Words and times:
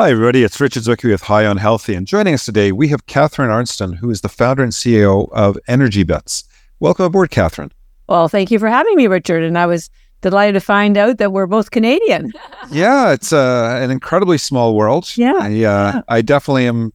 Hi, 0.00 0.12
everybody. 0.12 0.42
It's 0.44 0.58
Richard 0.58 0.84
Zwicky 0.84 1.10
with 1.10 1.20
High 1.20 1.44
on 1.44 1.58
Healthy. 1.58 1.94
And 1.94 2.06
joining 2.06 2.32
us 2.32 2.46
today, 2.46 2.72
we 2.72 2.88
have 2.88 3.04
Catharine 3.04 3.50
Arnston, 3.50 3.92
who 3.92 4.08
is 4.08 4.22
the 4.22 4.30
founder 4.30 4.62
and 4.62 4.72
CEO 4.72 5.30
of 5.32 5.58
ENERGYbits. 5.68 6.44
Welcome 6.78 7.04
aboard, 7.04 7.30
Catharine. 7.30 7.70
Well, 8.08 8.26
thank 8.26 8.50
you 8.50 8.58
for 8.58 8.68
having 8.68 8.96
me, 8.96 9.08
Richard. 9.08 9.42
And 9.42 9.58
I 9.58 9.66
was 9.66 9.90
delighted 10.22 10.54
to 10.54 10.60
find 10.60 10.96
out 10.96 11.18
that 11.18 11.32
we're 11.32 11.46
both 11.46 11.70
Canadian. 11.70 12.32
yeah, 12.70 13.12
it's 13.12 13.30
uh, 13.30 13.78
an 13.82 13.90
incredibly 13.90 14.38
small 14.38 14.74
world. 14.74 15.14
Yeah, 15.18 15.34
I, 15.38 15.48
uh, 15.48 15.50
yeah. 15.50 16.00
I 16.08 16.22
definitely 16.22 16.66
am 16.66 16.94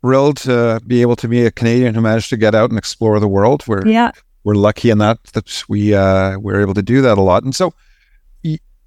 thrilled 0.00 0.38
to 0.38 0.80
be 0.86 1.02
able 1.02 1.16
to 1.16 1.28
be 1.28 1.44
a 1.44 1.50
Canadian 1.50 1.94
who 1.94 2.00
managed 2.00 2.30
to 2.30 2.38
get 2.38 2.54
out 2.54 2.70
and 2.70 2.78
explore 2.78 3.20
the 3.20 3.28
world. 3.28 3.62
We're, 3.66 3.86
yeah. 3.86 4.10
we're 4.42 4.54
lucky 4.54 4.88
in 4.88 4.96
that, 4.96 5.22
that 5.34 5.64
we, 5.68 5.94
uh, 5.94 6.38
we're 6.38 6.62
able 6.62 6.72
to 6.72 6.82
do 6.82 7.02
that 7.02 7.18
a 7.18 7.22
lot. 7.22 7.44
And 7.44 7.54
so, 7.54 7.74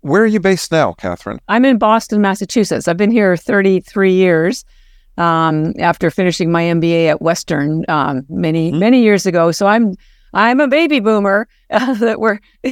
where 0.06 0.22
are 0.22 0.28
you 0.28 0.40
based 0.40 0.72
now, 0.72 0.94
Catharine? 0.94 1.40
I'm 1.48 1.66
in 1.66 1.80
Boston, 1.80 2.22
Massachusetts. 2.22 2.88
I've 2.88 2.98
been 2.98 3.10
here 3.10 3.36
33 3.36 4.14
years 4.14 4.64
um, 5.18 5.74
after 5.80 6.12
finishing 6.12 6.52
my 6.52 6.62
MBA 6.62 7.08
at 7.08 7.24
Western 7.24 7.84
um, 7.88 8.24
many 8.30 8.70
mm-hmm. 8.70 8.80
many 8.80 9.02
years 9.02 9.26
ago. 9.26 9.52
So 9.52 9.66
I'm 9.66 9.96
I'm 10.34 10.60
a 10.60 10.68
baby 10.68 11.00
boomer. 11.00 11.48
Uh, 11.72 11.94
that 12.00 12.20
we're, 12.20 12.40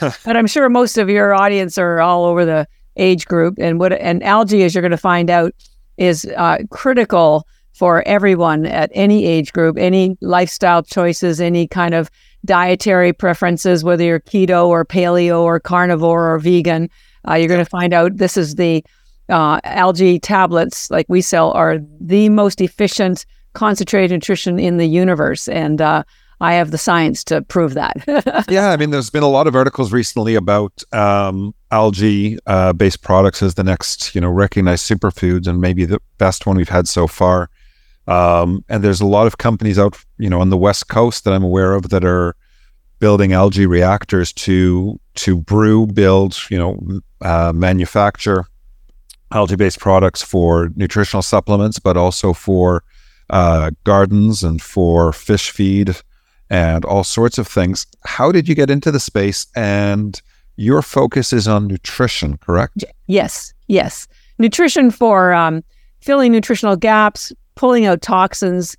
but 0.00 0.36
I'm 0.36 0.46
sure 0.46 0.68
most 0.68 0.98
of 0.98 1.08
your 1.08 1.34
audience 1.34 1.78
are 1.78 2.00
all 2.00 2.26
over 2.26 2.44
the 2.44 2.66
age 2.96 3.24
group. 3.24 3.54
And 3.58 3.78
what 3.78 3.94
and 3.94 4.22
algae, 4.22 4.62
as 4.62 4.74
you're 4.74 4.82
going 4.82 4.90
to 4.90 4.98
find 4.98 5.30
out, 5.30 5.54
is 5.96 6.26
uh, 6.36 6.58
critical 6.70 7.46
for 7.72 8.06
everyone 8.06 8.66
at 8.66 8.90
any 8.92 9.24
age 9.24 9.54
group, 9.54 9.78
any 9.78 10.18
lifestyle 10.20 10.82
choices, 10.82 11.40
any 11.40 11.66
kind 11.66 11.94
of 11.94 12.10
dietary 12.44 13.12
preferences, 13.12 13.84
whether 13.84 14.04
you're 14.04 14.20
keto 14.20 14.66
or 14.66 14.84
paleo 14.84 15.40
or 15.40 15.60
carnivore 15.60 16.34
or 16.34 16.38
vegan. 16.38 16.88
Uh, 17.28 17.34
you're 17.34 17.48
going 17.48 17.64
to 17.64 17.70
find 17.70 17.92
out 17.92 18.16
this 18.16 18.36
is 18.36 18.54
the 18.54 18.84
uh, 19.28 19.60
algae 19.64 20.18
tablets, 20.18 20.90
like 20.90 21.06
we 21.08 21.20
sell, 21.20 21.52
are 21.52 21.78
the 22.00 22.28
most 22.28 22.60
efficient 22.60 23.26
concentrated 23.52 24.10
nutrition 24.10 24.58
in 24.58 24.78
the 24.78 24.86
universe. 24.86 25.48
And 25.48 25.80
uh, 25.80 26.04
I 26.40 26.54
have 26.54 26.70
the 26.70 26.78
science 26.78 27.22
to 27.24 27.42
prove 27.42 27.74
that. 27.74 28.46
yeah, 28.48 28.70
I 28.70 28.76
mean, 28.76 28.90
there's 28.90 29.10
been 29.10 29.22
a 29.22 29.28
lot 29.28 29.46
of 29.46 29.54
articles 29.54 29.92
recently 29.92 30.34
about 30.34 30.82
um, 30.92 31.54
algae-based 31.70 32.98
uh, 32.98 33.06
products 33.06 33.42
as 33.42 33.54
the 33.54 33.64
next, 33.64 34.14
you 34.14 34.20
know, 34.20 34.30
recognized 34.30 34.88
superfoods, 34.88 35.46
and 35.46 35.60
maybe 35.60 35.84
the 35.84 36.00
best 36.18 36.46
one 36.46 36.56
we've 36.56 36.68
had 36.68 36.88
so 36.88 37.06
far. 37.06 37.49
Um, 38.10 38.64
and 38.68 38.82
there's 38.82 39.00
a 39.00 39.06
lot 39.06 39.26
of 39.26 39.38
companies 39.38 39.78
out, 39.78 39.96
you 40.18 40.28
know, 40.28 40.40
on 40.40 40.50
the 40.50 40.56
west 40.56 40.88
coast 40.88 41.24
that 41.24 41.32
I'm 41.32 41.44
aware 41.44 41.74
of 41.74 41.90
that 41.90 42.04
are 42.04 42.34
building 42.98 43.32
algae 43.32 43.66
reactors 43.66 44.32
to 44.32 44.98
to 45.14 45.36
brew, 45.36 45.86
build, 45.86 46.36
you 46.50 46.58
know, 46.58 47.00
uh, 47.22 47.52
manufacture 47.54 48.44
algae-based 49.32 49.78
products 49.78 50.22
for 50.22 50.70
nutritional 50.74 51.22
supplements, 51.22 51.78
but 51.78 51.96
also 51.96 52.32
for 52.32 52.82
uh, 53.30 53.70
gardens 53.84 54.42
and 54.42 54.60
for 54.60 55.12
fish 55.12 55.50
feed 55.50 55.94
and 56.50 56.84
all 56.84 57.04
sorts 57.04 57.38
of 57.38 57.46
things. 57.46 57.86
How 58.04 58.32
did 58.32 58.48
you 58.48 58.56
get 58.56 58.70
into 58.70 58.90
the 58.90 58.98
space? 58.98 59.46
And 59.54 60.20
your 60.56 60.82
focus 60.82 61.32
is 61.32 61.46
on 61.46 61.68
nutrition, 61.68 62.38
correct? 62.38 62.84
Yes, 63.06 63.54
yes, 63.68 64.08
nutrition 64.38 64.90
for 64.90 65.32
um, 65.32 65.62
filling 66.00 66.32
nutritional 66.32 66.74
gaps, 66.76 67.32
pulling 67.60 67.84
out 67.84 68.00
toxins, 68.00 68.74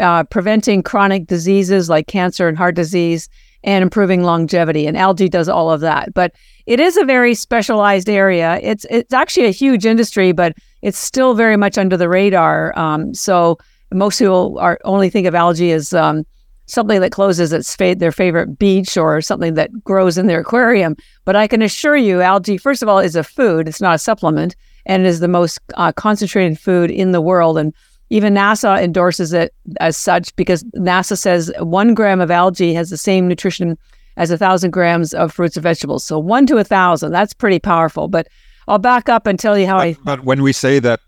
uh, 0.00 0.24
preventing 0.24 0.82
chronic 0.82 1.26
diseases 1.26 1.90
like 1.90 2.06
cancer 2.06 2.48
and 2.48 2.56
heart 2.56 2.74
disease, 2.74 3.28
and 3.62 3.82
improving 3.82 4.22
longevity. 4.22 4.86
And 4.86 4.96
algae 4.96 5.28
does 5.28 5.46
all 5.46 5.70
of 5.70 5.80
that. 5.82 6.14
But 6.14 6.32
it 6.64 6.80
is 6.80 6.96
a 6.96 7.04
very 7.04 7.34
specialized 7.34 8.08
area. 8.08 8.58
It's 8.62 8.86
it's 8.88 9.12
actually 9.12 9.46
a 9.46 9.50
huge 9.50 9.84
industry, 9.84 10.32
but 10.32 10.54
it's 10.80 10.96
still 10.96 11.34
very 11.34 11.58
much 11.58 11.76
under 11.76 11.98
the 11.98 12.08
radar. 12.08 12.76
Um, 12.78 13.12
so 13.12 13.58
most 13.92 14.18
people 14.18 14.58
are 14.58 14.78
only 14.84 15.10
think 15.10 15.26
of 15.26 15.34
algae 15.34 15.72
as 15.72 15.92
um, 15.92 16.24
something 16.64 17.02
that 17.02 17.12
closes 17.12 17.52
its 17.52 17.76
fa- 17.76 17.94
their 17.94 18.12
favorite 18.12 18.58
beach 18.58 18.96
or 18.96 19.20
something 19.20 19.52
that 19.54 19.70
grows 19.84 20.16
in 20.16 20.28
their 20.28 20.40
aquarium. 20.40 20.96
But 21.26 21.36
I 21.36 21.46
can 21.46 21.60
assure 21.60 21.96
you, 21.96 22.22
algae, 22.22 22.56
first 22.56 22.82
of 22.82 22.88
all, 22.88 23.00
is 23.00 23.16
a 23.16 23.22
food. 23.22 23.68
It's 23.68 23.82
not 23.82 23.96
a 23.96 23.98
supplement, 23.98 24.56
and 24.86 25.04
it 25.04 25.08
is 25.08 25.20
the 25.20 25.28
most 25.28 25.60
uh, 25.74 25.92
concentrated 25.92 26.58
food 26.58 26.90
in 26.90 27.12
the 27.12 27.20
world. 27.20 27.58
And 27.58 27.74
even 28.14 28.32
NASA 28.32 28.80
endorses 28.80 29.32
it 29.32 29.52
as 29.80 29.96
such 29.96 30.34
because 30.36 30.62
NASA 30.76 31.18
says 31.18 31.52
one 31.58 31.94
gram 31.94 32.20
of 32.20 32.30
algae 32.30 32.72
has 32.72 32.88
the 32.88 32.96
same 32.96 33.26
nutrition 33.26 33.76
as 34.16 34.30
a 34.30 34.38
thousand 34.38 34.70
grams 34.70 35.12
of 35.12 35.32
fruits 35.32 35.56
and 35.56 35.64
vegetables. 35.64 36.04
So 36.04 36.20
one 36.20 36.46
to 36.46 36.58
a 36.58 36.62
thousand, 36.62 37.10
that's 37.10 37.34
pretty 37.34 37.58
powerful. 37.58 38.06
But 38.06 38.28
I'll 38.68 38.78
back 38.78 39.08
up 39.08 39.26
and 39.26 39.36
tell 39.36 39.58
you 39.58 39.66
how 39.66 39.78
but, 39.78 39.82
I. 39.82 39.96
But 40.04 40.24
when 40.24 40.42
we 40.42 40.52
say 40.52 40.78
that 40.78 41.00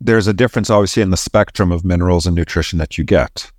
there's 0.00 0.26
a 0.26 0.32
difference, 0.32 0.70
obviously, 0.70 1.02
in 1.02 1.10
the 1.10 1.18
spectrum 1.18 1.70
of 1.70 1.84
minerals 1.84 2.26
and 2.26 2.34
nutrition 2.34 2.78
that 2.78 2.96
you 2.96 3.04
get, 3.04 3.52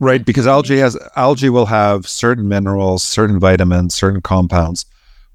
right? 0.00 0.24
Because 0.24 0.48
algae 0.48 0.78
has 0.78 0.98
algae 1.14 1.48
will 1.48 1.66
have 1.66 2.08
certain 2.08 2.48
minerals, 2.48 3.04
certain 3.04 3.38
vitamins, 3.38 3.94
certain 3.94 4.20
compounds 4.20 4.84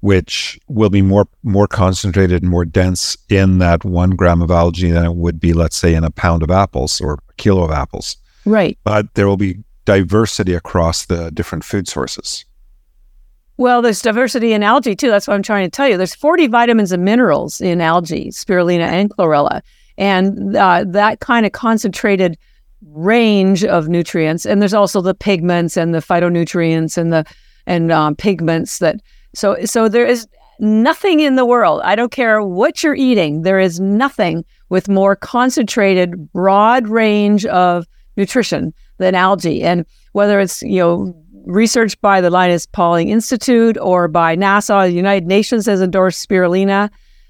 which 0.00 0.58
will 0.68 0.90
be 0.90 1.02
more 1.02 1.26
more 1.42 1.66
concentrated 1.66 2.42
and 2.42 2.50
more 2.50 2.64
dense 2.64 3.16
in 3.28 3.58
that 3.58 3.84
one 3.84 4.10
gram 4.10 4.42
of 4.42 4.50
algae 4.50 4.90
than 4.90 5.04
it 5.04 5.14
would 5.14 5.40
be, 5.40 5.52
let's 5.52 5.76
say, 5.76 5.94
in 5.94 6.04
a 6.04 6.10
pound 6.10 6.42
of 6.42 6.50
apples 6.50 7.00
or 7.00 7.14
a 7.14 7.32
kilo 7.36 7.64
of 7.64 7.70
apples. 7.70 8.16
Right. 8.44 8.78
But 8.84 9.14
there 9.14 9.26
will 9.26 9.36
be 9.36 9.58
diversity 9.84 10.54
across 10.54 11.06
the 11.06 11.30
different 11.30 11.64
food 11.64 11.88
sources. 11.88 12.44
Well, 13.58 13.80
there's 13.80 14.02
diversity 14.02 14.52
in 14.52 14.62
algae 14.62 14.94
too. 14.94 15.08
That's 15.08 15.26
what 15.26 15.34
I'm 15.34 15.42
trying 15.42 15.64
to 15.64 15.70
tell 15.70 15.88
you. 15.88 15.96
There's 15.96 16.14
40 16.14 16.48
vitamins 16.48 16.92
and 16.92 17.04
minerals 17.04 17.60
in 17.60 17.80
algae, 17.80 18.28
spirulina 18.28 18.82
and 18.82 19.10
chlorella, 19.10 19.62
and 19.96 20.54
uh, 20.54 20.84
that 20.88 21.20
kind 21.20 21.46
of 21.46 21.52
concentrated 21.52 22.36
range 22.88 23.64
of 23.64 23.88
nutrients. 23.88 24.44
And 24.44 24.60
there's 24.60 24.74
also 24.74 25.00
the 25.00 25.14
pigments 25.14 25.76
and 25.76 25.94
the 25.94 26.00
phytonutrients 26.00 26.98
and 26.98 27.12
the 27.12 27.24
and 27.66 27.90
um, 27.90 28.14
pigments 28.14 28.78
that 28.78 29.00
so 29.36 29.56
so 29.66 29.88
there 29.88 30.06
is 30.06 30.26
nothing 30.58 31.20
in 31.20 31.36
the 31.36 31.44
world. 31.44 31.82
I 31.84 31.94
don't 31.94 32.10
care 32.10 32.42
what 32.42 32.82
you're 32.82 32.94
eating. 32.94 33.42
There 33.42 33.60
is 33.60 33.78
nothing 33.78 34.46
with 34.70 34.88
more 34.88 35.14
concentrated, 35.14 36.32
broad 36.32 36.88
range 36.88 37.44
of 37.44 37.86
nutrition 38.16 38.72
than 38.96 39.14
algae. 39.14 39.62
And 39.62 39.84
whether 40.12 40.40
it's 40.40 40.62
you 40.62 40.78
know 40.78 41.24
research 41.44 42.00
by 42.00 42.22
the 42.22 42.30
Linus 42.30 42.64
Pauling 42.64 43.10
Institute 43.10 43.76
or 43.78 44.08
by 44.08 44.36
NASA, 44.36 44.86
the 44.86 44.92
United 44.92 45.26
Nations 45.26 45.66
has 45.66 45.82
endorsed 45.82 46.26
spirulina 46.26 46.88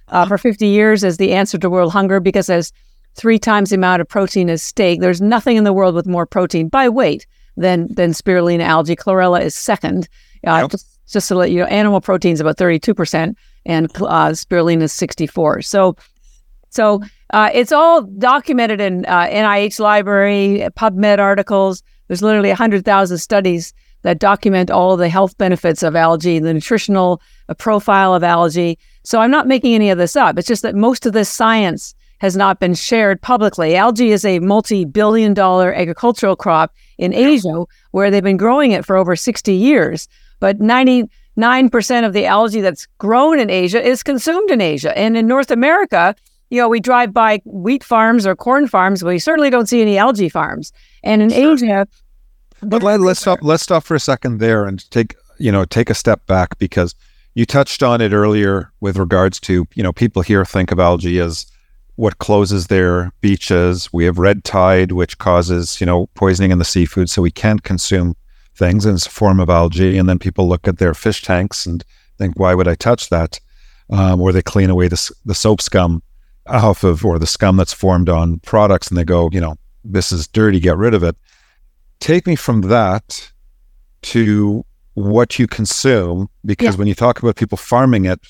uh, 0.09 0.27
for 0.27 0.39
50 0.39 0.65
years 0.65 1.03
as 1.03 1.17
the 1.17 1.33
answer 1.33 1.59
to 1.59 1.69
world 1.69 1.93
hunger 1.93 2.21
because 2.21 2.47
there's 2.47 2.73
three 3.17 3.39
times 3.39 3.71
the 3.71 3.77
amount 3.77 4.01
of 4.01 4.09
protein 4.09 4.49
as 4.49 4.63
steak. 4.63 5.01
There's 5.01 5.21
nothing 5.21 5.57
in 5.57 5.65
the 5.65 5.73
world 5.73 5.97
with 5.97 6.07
more 6.07 6.25
protein 6.25 6.69
by 6.69 6.89
weight 6.89 7.27
than 7.57 7.93
than 7.95 8.13
spirulina 8.13 8.63
algae. 8.63 8.95
Chlorella 8.95 9.43
is 9.43 9.57
second. 9.57 10.09
Uh. 10.47 10.69
Just, 11.13 11.29
to 11.29 11.35
let 11.35 11.51
you 11.51 11.61
know, 11.61 11.67
animal 11.67 12.01
protein 12.01 12.33
is 12.33 12.41
about 12.41 12.57
32% 12.57 13.35
and 13.65 13.87
uh, 13.97 14.31
spirulina 14.31 14.83
is 14.83 14.93
64. 14.93 15.63
So, 15.63 15.97
so 16.71 17.01
uh, 17.33 17.51
it's 17.53 17.73
all 17.73 18.03
documented 18.03 18.81
in 18.81 19.05
uh, 19.07 19.27
NIH 19.27 19.81
library, 19.81 20.67
PubMed 20.77 21.19
articles. 21.19 21.83
There's 22.09 22.23
literally 22.23 22.51
100,000 22.51 23.19
studies 23.19 23.73
that 24.03 24.19
document 24.21 24.71
all 24.71 24.97
the 24.97 25.09
health 25.09 25.37
benefits 25.37 25.83
of 25.83 25.97
algae, 25.97 26.39
the 26.39 26.55
nutritional 26.55 27.21
uh, 27.49 27.55
profile 27.55 28.15
of 28.15 28.23
algae. 28.23 28.79
So 29.03 29.21
I'm 29.21 29.31
not 29.31 29.49
making 29.49 29.75
any 29.75 29.91
of 29.91 29.99
this 29.99 30.15
up. 30.17 30.39
It's 30.39 30.47
just 30.47 30.63
that 30.63 30.77
most 30.77 31.07
of 31.07 31.13
this 31.13 31.29
science 31.29 31.95
has 32.19 32.37
not 32.37 32.61
been 32.61 32.75
shared 32.75 33.21
publicly. 33.21 33.77
Algae 33.77 34.13
is 34.13 34.25
a 34.25 34.39
multi-billion 34.39 35.35
dollar 35.35 35.75
agricultural 35.75 36.37
crop 36.37 36.73
in 36.99 37.13
Asia 37.13 37.65
where 37.91 38.11
they've 38.11 38.23
been 38.23 38.37
growing 38.37 38.71
it 38.73 38.87
for 38.87 38.97
over 38.97 39.17
60 39.17 39.53
years 39.53 40.09
but 40.41 40.59
99% 40.59 41.09
of 42.07 42.13
the 42.13 42.27
algae 42.27 42.61
that's 42.61 42.87
grown 42.99 43.39
in 43.39 43.51
Asia 43.51 43.83
is 43.83 44.03
consumed 44.03 44.51
in 44.51 44.61
Asia. 44.61 44.97
And 44.97 45.17
in 45.17 45.27
North 45.27 45.51
America, 45.51 46.15
you 46.51 46.61
know, 46.61 46.69
we 46.69 46.81
drive 46.81 47.13
by 47.13 47.41
wheat 47.45 47.83
farms 47.83 48.27
or 48.27 48.37
corn 48.37 48.69
farms, 48.69 49.03
but 49.03 49.09
we 49.09 49.19
certainly 49.19 49.51
don't 49.51 49.69
see 49.69 49.83
any 49.83 49.99
algae 49.99 50.29
farms. 50.29 50.73
And 51.03 51.23
in 51.23 51.31
sure. 51.31 51.55
Asia, 51.55 51.87
but 52.63 52.83
let, 52.83 53.01
us 53.01 53.21
stop. 53.21 53.41
Let's 53.43 53.63
stop 53.63 53.85
for 53.85 53.95
a 53.95 54.01
second 54.01 54.39
there 54.39 54.65
and 54.65 54.89
take 54.91 55.15
you 55.39 55.53
know 55.53 55.65
take 55.65 55.91
a 55.91 55.95
step 55.95 56.27
back 56.27 56.59
because 56.59 56.95
you 57.35 57.45
touched 57.45 57.83
on 57.83 58.01
it 58.01 58.13
earlier 58.13 58.73
with 58.81 58.97
regards 58.97 59.39
to 59.41 59.67
you 59.75 59.83
know 59.83 59.93
people 59.93 60.23
here 60.23 60.45
think 60.45 60.73
of 60.73 60.81
algae 60.81 61.21
as 61.21 61.47
what 61.97 62.19
closes 62.19 62.69
their 62.69 63.13
beaches. 63.21 63.93
We 63.93 64.05
have 64.05 64.19
red 64.19 64.45
tide, 64.45 64.93
which 64.93 65.19
causes 65.19 65.81
you 65.81 65.87
know 65.87 66.07
poisoning 66.15 66.51
in 66.51 66.59
the 66.59 66.65
seafood, 66.65 67.11
so 67.11 67.23
we 67.23 67.31
can't 67.31 67.63
consume 67.63 68.17
things 68.57 68.85
and 68.87 68.97
it's 68.97 69.07
a 69.07 69.11
form 69.11 69.41
of 69.41 69.51
algae. 69.51 69.99
And 69.99 70.09
then 70.09 70.19
people 70.19 70.49
look 70.49 70.67
at 70.67 70.79
their 70.79 70.95
fish 70.95 71.23
tanks 71.23 71.67
and 71.67 71.85
think, 72.19 72.39
why 72.39 72.55
would 72.55 72.69
I 72.69 72.75
touch 72.75 73.11
that? 73.11 73.39
Um, 73.91 74.21
or 74.21 74.33
they 74.33 74.43
clean 74.43 74.71
away 74.71 74.89
the, 74.89 75.11
the 75.25 75.35
soap 75.35 75.61
scum 75.61 76.03
off 76.47 76.83
of, 76.85 77.05
or 77.05 77.19
the 77.19 77.27
scum 77.27 77.57
that's 77.57 77.73
formed 77.73 78.09
on 78.09 78.41
products 78.41 78.89
and 78.89 78.99
they 78.99 79.05
go, 79.05 79.29
you 79.33 79.41
know, 79.41 79.57
this 79.85 80.11
is 80.11 80.27
dirty, 80.27 80.59
get 80.59 80.77
rid 80.77 80.95
of 80.95 81.03
it. 81.03 81.17
Take 82.01 82.27
me 82.27 82.37
from 82.37 82.63
that 82.63 83.31
to 84.03 84.65
what 84.95 85.39
you 85.39 85.47
consume, 85.47 86.29
because 86.45 86.75
yeah. 86.75 86.79
when 86.79 86.89
you 86.89 86.95
talk 86.95 87.23
about 87.23 87.37
people 87.37 87.59
farming 87.59 88.07
it, 88.07 88.21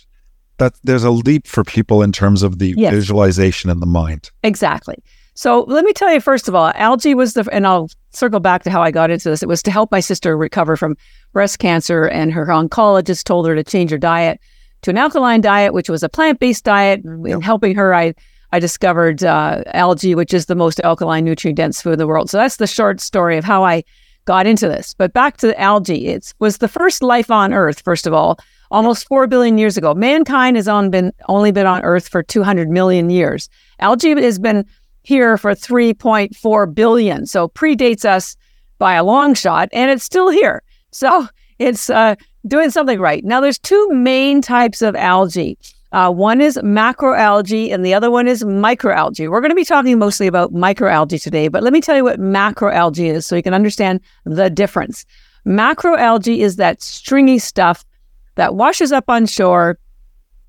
that 0.59 0.75
there's 0.85 1.05
a 1.05 1.11
leap 1.11 1.47
for 1.47 1.63
people 1.65 2.03
in 2.03 2.13
terms 2.13 2.43
of 2.43 2.59
the 2.59 2.75
Yes. 2.77 2.93
visualization 2.93 3.71
in 3.71 3.81
the 3.81 3.87
mind. 3.87 4.31
Exactly. 4.43 4.97
So 5.35 5.65
let 5.69 5.85
me 5.85 5.93
tell 5.93 6.13
you 6.13 6.21
first 6.21 6.49
of 6.49 6.55
all, 6.55 6.73
algae 6.75 7.15
was 7.15 7.35
the, 7.35 7.47
and 7.53 7.67
I'll 7.67 7.89
circle 8.17 8.41
back 8.41 8.63
to 8.65 8.71
how 8.71 8.83
I 8.83 8.91
got 8.91 9.11
into 9.11 9.29
this. 9.29 9.43
It 9.43 9.49
was 9.49 9.63
to 9.63 9.71
help 9.71 9.93
my 9.93 10.01
sister 10.01 10.37
recover 10.37 10.77
from 10.77 10.97
breast 11.33 11.59
cancer, 11.59 12.05
and 12.05 12.33
her 12.33 12.47
oncologist 12.47 13.25
told 13.25 13.47
her 13.47 13.55
to 13.55 13.63
change 13.63 13.91
her 13.91 13.99
diet 13.99 14.41
to 14.83 14.91
an 14.91 14.99
alkaline 14.99 15.41
diet, 15.41 15.75
which 15.75 15.89
was 15.89 16.03
a 16.03 16.09
plant-based 16.09 16.65
diet. 16.65 17.03
In 17.05 17.41
helping 17.41 17.77
her, 17.77 17.95
I 17.95 18.15
I 18.53 18.61
discovered 18.61 19.25
uh, 19.25 19.63
algae, 19.75 20.15
which 20.15 20.33
is 20.33 20.47
the 20.47 20.55
most 20.55 20.81
alkaline, 20.81 21.25
nutrient-dense 21.25 21.83
food 21.83 21.95
in 21.95 21.99
the 21.99 22.07
world. 22.07 22.31
So 22.31 22.39
that's 22.39 22.57
the 22.57 22.67
short 22.67 23.01
story 23.01 23.37
of 23.37 23.45
how 23.45 23.65
I 23.65 23.83
got 24.25 24.47
into 24.47 24.69
this. 24.69 24.95
But 24.95 25.13
back 25.13 25.37
to 25.39 25.49
the 25.49 25.61
algae, 25.61 26.07
it 26.07 26.33
was 26.39 26.59
the 26.59 26.69
first 26.69 27.03
life 27.03 27.31
on 27.31 27.53
Earth. 27.53 27.83
First 27.85 28.07
of 28.07 28.13
all, 28.13 28.39
almost 28.71 29.07
four 29.09 29.27
billion 29.27 29.59
years 29.59 29.77
ago, 29.77 29.95
mankind 29.95 30.57
has 30.57 30.69
on 30.69 30.91
been 30.91 31.13
only 31.29 31.53
been 31.53 31.67
on 31.67 31.83
Earth 31.83 32.09
for 32.09 32.23
two 32.23 32.45
hundred 32.45 32.69
million 32.71 33.11
years. 33.11 33.49
Algae 33.81 34.21
has 34.21 34.39
been 34.39 34.65
here 35.07 35.39
for 35.39 35.53
3.4 35.53 36.75
billion. 36.75 37.27
So 37.27 37.47
predates 37.49 38.05
us 38.05 38.37
by 38.79 38.95
a 38.95 39.05
long 39.05 39.35
shot, 39.35 39.69
and 39.73 39.89
it's 39.89 40.03
still 40.03 40.31
here. 40.31 40.65
So 40.91 41.29
it's 41.61 41.89
uh, 41.89 42.17
doing 42.49 42.71
something 42.71 42.99
right. 42.99 43.25
Now, 43.25 43.41
there's 43.41 43.59
two 43.59 43.89
main 43.91 44.43
types 44.43 44.83
of 44.83 44.97
algae. 44.97 45.57
Uh, 45.93 46.11
one 46.11 46.41
is 46.41 46.59
macroalgae, 46.59 47.73
and 47.73 47.87
the 47.87 47.95
other 47.95 48.11
one 48.11 48.27
is 48.27 48.43
microalgae. 48.43 49.31
We're 49.31 49.41
going 49.41 49.53
to 49.53 49.55
be 49.55 49.65
talking 49.65 49.97
mostly 49.97 50.27
about 50.27 50.53
microalgae 50.53 51.23
today, 51.23 51.47
but 51.47 51.63
let 51.63 51.73
me 51.73 51.81
tell 51.81 51.95
you 51.95 52.03
what 52.03 52.19
macroalgae 52.19 53.15
is 53.15 53.25
so 53.25 53.37
you 53.37 53.45
can 53.45 53.55
understand 53.55 54.01
the 54.25 54.51
difference. 54.51 55.07
Macroalgae 55.47 56.39
is 56.39 56.57
that 56.57 56.83
stringy 56.83 57.39
stuff 57.39 57.85
that 58.35 58.57
washes 58.57 58.91
up 58.91 59.05
on 59.09 59.27
shore, 59.27 59.79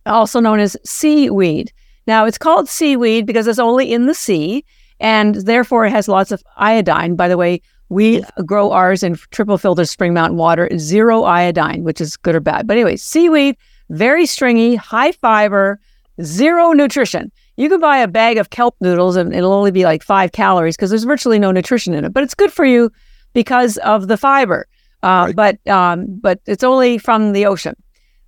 also 0.07 0.39
known 0.39 0.59
as 0.59 0.75
seaweed. 0.83 1.71
Now, 2.07 2.25
it's 2.25 2.38
called 2.38 2.69
seaweed 2.69 3.25
because 3.25 3.48
it's 3.48 3.59
only 3.59 3.92
in 3.92 4.06
the 4.06 4.13
sea, 4.13 4.63
and 5.00 5.36
therefore 5.36 5.86
it 5.86 5.92
has 5.92 6.07
lots 6.07 6.31
of 6.31 6.42
iodine. 6.56 7.15
By 7.15 7.27
the 7.27 7.38
way, 7.38 7.62
we 7.89 8.24
grow 8.45 8.71
ours 8.71 9.04
in 9.04 9.15
triple 9.31 9.57
filtered 9.57 9.89
spring 9.89 10.13
mountain 10.13 10.38
water, 10.38 10.69
zero 10.77 11.24
iodine, 11.24 11.83
which 11.83 12.01
is 12.01 12.18
good 12.18 12.36
or 12.36 12.39
bad. 12.39 12.68
But 12.68 12.77
anyway, 12.77 12.95
seaweed, 12.95 13.56
very 13.89 14.25
stringy, 14.25 14.75
high 14.75 15.12
fiber, 15.12 15.80
zero 16.21 16.71
nutrition. 16.71 17.31
You 17.56 17.69
can 17.69 17.80
buy 17.80 17.98
a 17.98 18.07
bag 18.07 18.38
of 18.38 18.50
kelp 18.50 18.75
noodles 18.81 19.15
and 19.15 19.33
it'll 19.33 19.54
only 19.54 19.71
be 19.71 19.83
like 19.83 20.04
five 20.04 20.31
calories 20.31 20.75
because 20.75 20.89
there's 20.89 21.06
virtually 21.06 21.39
no 21.39 21.51
nutrition 21.51 21.94
in 21.94 22.06
it, 22.06 22.13
but 22.13 22.24
it's 22.24 22.36
good 22.36 22.51
for 22.51 22.65
you 22.65 22.92
because 23.33 23.77
of 23.77 24.07
the 24.07 24.18
fiber. 24.18 24.68
Uh, 25.04 25.25
Right. 25.27 25.36
But 25.36 25.68
um, 25.68 26.19
but 26.21 26.39
it's 26.48 26.63
only 26.63 26.98
from 26.98 27.33
the 27.33 27.45
ocean. 27.45 27.75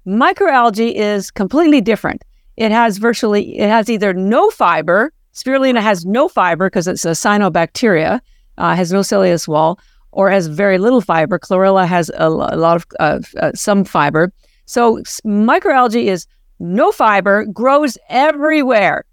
Microalgae 0.08 0.94
is 0.94 1.32
completely 1.32 1.82
different. 1.82 2.24
It 2.60 2.72
has 2.72 2.98
virtually 2.98 3.58
it 3.58 3.70
has 3.70 3.90
either 3.90 4.14
no 4.14 4.50
fiber. 4.50 5.14
Spirulina 5.34 5.82
has 5.82 6.06
no 6.06 6.28
fiber 6.28 6.70
because 6.70 6.88
it's 6.90 7.06
a 7.06 7.12
cyanobacteria, 7.12 8.20
uh, 8.58 8.76
has 8.76 8.92
no 8.92 9.02
cellulose 9.02 9.48
wall, 9.48 9.80
or 10.12 10.30
has 10.30 10.48
very 10.48 10.78
little 10.78 11.00
fiber. 11.00 11.40
Chlorella 11.40 11.88
has 11.88 12.10
a, 12.10 12.28
a 12.28 12.58
lot 12.58 12.76
of 12.76 12.86
uh, 13.00 13.20
uh, 13.40 13.52
some 13.56 13.86
fiber. 13.86 14.34
So 14.66 14.98
s- 14.98 15.22
microalgae 15.26 16.08
is 16.08 16.28
no 16.60 16.92
fiber, 16.92 17.46
grows 17.46 17.98
everywhere. 18.10 19.06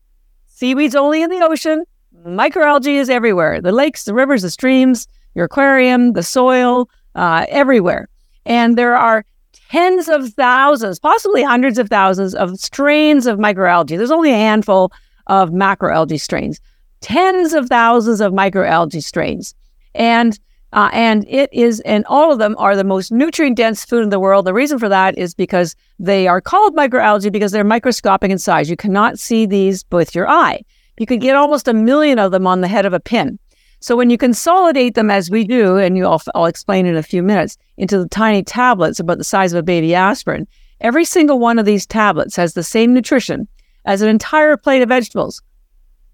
Seaweed's 0.48 0.96
only 0.96 1.22
in 1.22 1.30
the 1.30 1.44
ocean. 1.44 1.84
Microalgae 2.26 2.98
is 2.98 3.08
everywhere. 3.08 3.60
The 3.60 3.70
lakes, 3.70 4.04
the 4.04 4.14
rivers, 4.14 4.42
the 4.42 4.50
streams, 4.50 5.06
your 5.36 5.44
aquarium, 5.44 6.14
the 6.14 6.24
soil, 6.24 6.88
uh, 7.14 7.46
everywhere. 7.48 8.08
And 8.44 8.76
there 8.76 8.96
are 8.96 9.24
tens 9.70 10.08
of 10.08 10.28
thousands, 10.34 10.98
possibly 10.98 11.42
hundreds 11.42 11.78
of 11.78 11.88
thousands 11.88 12.34
of 12.34 12.58
strains 12.58 13.26
of 13.26 13.38
microalgae. 13.38 13.96
There's 13.96 14.10
only 14.10 14.32
a 14.32 14.36
handful 14.36 14.92
of 15.26 15.50
macroalgae 15.50 16.20
strains, 16.20 16.60
tens 17.00 17.52
of 17.52 17.68
thousands 17.68 18.20
of 18.20 18.32
microalgae 18.32 19.02
strains. 19.02 19.54
And 19.94 20.38
uh, 20.72 20.90
and 20.92 21.24
it 21.28 21.48
is, 21.52 21.80
and 21.80 22.04
all 22.06 22.32
of 22.32 22.38
them 22.38 22.54
are 22.58 22.76
the 22.76 22.84
most 22.84 23.10
nutrient 23.10 23.56
dense 23.56 23.84
food 23.84 24.02
in 24.02 24.10
the 24.10 24.20
world. 24.20 24.44
The 24.44 24.52
reason 24.52 24.78
for 24.78 24.88
that 24.88 25.16
is 25.16 25.32
because 25.32 25.74
they 25.98 26.26
are 26.26 26.40
called 26.40 26.76
microalgae 26.76 27.32
because 27.32 27.52
they're 27.52 27.64
microscopic 27.64 28.30
in 28.30 28.38
size. 28.38 28.68
You 28.68 28.76
cannot 28.76 29.18
see 29.18 29.46
these 29.46 29.84
with 29.90 30.14
your 30.14 30.28
eye. 30.28 30.62
You 30.98 31.06
could 31.06 31.20
get 31.20 31.36
almost 31.36 31.68
a 31.68 31.72
million 31.72 32.18
of 32.18 32.30
them 32.32 32.46
on 32.46 32.60
the 32.60 32.68
head 32.68 32.84
of 32.84 32.92
a 32.92 33.00
pin. 33.00 33.38
So 33.86 33.94
when 33.94 34.10
you 34.10 34.18
consolidate 34.18 34.96
them 34.96 35.12
as 35.12 35.30
we 35.30 35.44
do, 35.44 35.76
and 35.76 35.96
you, 35.96 36.06
I'll, 36.06 36.20
I'll 36.34 36.46
explain 36.46 36.86
in 36.86 36.96
a 36.96 37.04
few 37.04 37.22
minutes, 37.22 37.56
into 37.76 38.00
the 38.00 38.08
tiny 38.08 38.42
tablets 38.42 38.98
about 38.98 39.18
the 39.18 39.22
size 39.22 39.52
of 39.52 39.60
a 39.60 39.62
baby 39.62 39.94
aspirin, 39.94 40.48
every 40.80 41.04
single 41.04 41.38
one 41.38 41.56
of 41.56 41.66
these 41.66 41.86
tablets 41.86 42.34
has 42.34 42.54
the 42.54 42.64
same 42.64 42.92
nutrition 42.92 43.46
as 43.84 44.02
an 44.02 44.08
entire 44.08 44.56
plate 44.56 44.82
of 44.82 44.88
vegetables. 44.88 45.40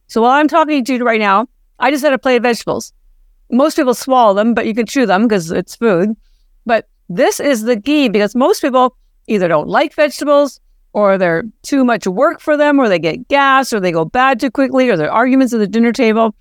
So 0.06 0.20
while 0.20 0.32
I'm 0.32 0.48
talking 0.48 0.84
to 0.84 0.94
you 0.94 1.02
right 1.02 1.18
now, 1.18 1.48
I 1.78 1.90
just 1.90 2.04
had 2.04 2.12
a 2.12 2.18
plate 2.18 2.36
of 2.36 2.42
vegetables. 2.42 2.92
Most 3.50 3.76
people 3.76 3.94
swallow 3.94 4.34
them, 4.34 4.52
but 4.52 4.66
you 4.66 4.74
can 4.74 4.84
chew 4.84 5.06
them 5.06 5.22
because 5.22 5.50
it's 5.50 5.74
food. 5.74 6.10
But 6.66 6.90
this 7.08 7.40
is 7.40 7.62
the 7.62 7.80
key 7.80 8.10
because 8.10 8.34
most 8.34 8.60
people 8.60 8.98
either 9.28 9.48
don't 9.48 9.66
like 9.66 9.94
vegetables 9.94 10.60
or 10.92 11.16
they're 11.16 11.44
too 11.62 11.86
much 11.86 12.06
work 12.06 12.38
for 12.38 12.54
them 12.54 12.78
or 12.78 12.90
they 12.90 12.98
get 12.98 13.28
gas 13.28 13.72
or 13.72 13.80
they 13.80 13.92
go 13.92 14.04
bad 14.04 14.40
too 14.40 14.50
quickly 14.50 14.90
or 14.90 14.98
there 14.98 15.10
are 15.10 15.16
arguments 15.16 15.54
at 15.54 15.58
the 15.58 15.66
dinner 15.66 15.92
table. 15.92 16.34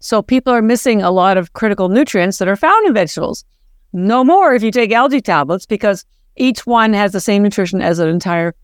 So 0.00 0.22
people 0.22 0.52
are 0.52 0.62
missing 0.62 1.02
a 1.02 1.10
lot 1.10 1.36
of 1.36 1.52
critical 1.52 1.88
nutrients 1.88 2.38
that 2.38 2.48
are 2.48 2.56
found 2.56 2.86
in 2.86 2.94
vegetables. 2.94 3.44
No 3.92 4.24
more 4.24 4.54
if 4.54 4.62
you 4.62 4.70
take 4.70 4.92
algae 4.92 5.20
tablets 5.20 5.66
because 5.66 6.04
each 6.36 6.66
one 6.66 6.92
has 6.94 7.12
the 7.12 7.20
same 7.20 7.42
nutrition 7.42 7.82
as 7.82 7.98
an 7.98 8.08
entire 8.08 8.54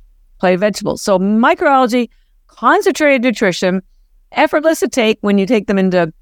plate 0.40 0.54
of 0.54 0.60
vegetables. 0.60 1.02
So 1.02 1.18
microalgae, 1.18 2.08
concentrated 2.46 3.22
nutrition, 3.22 3.82
effortless 4.32 4.80
to 4.80 4.88
take 4.88 5.18
when 5.20 5.36
you 5.38 5.46
take 5.46 5.66
them 5.66 5.78
into 5.78 6.12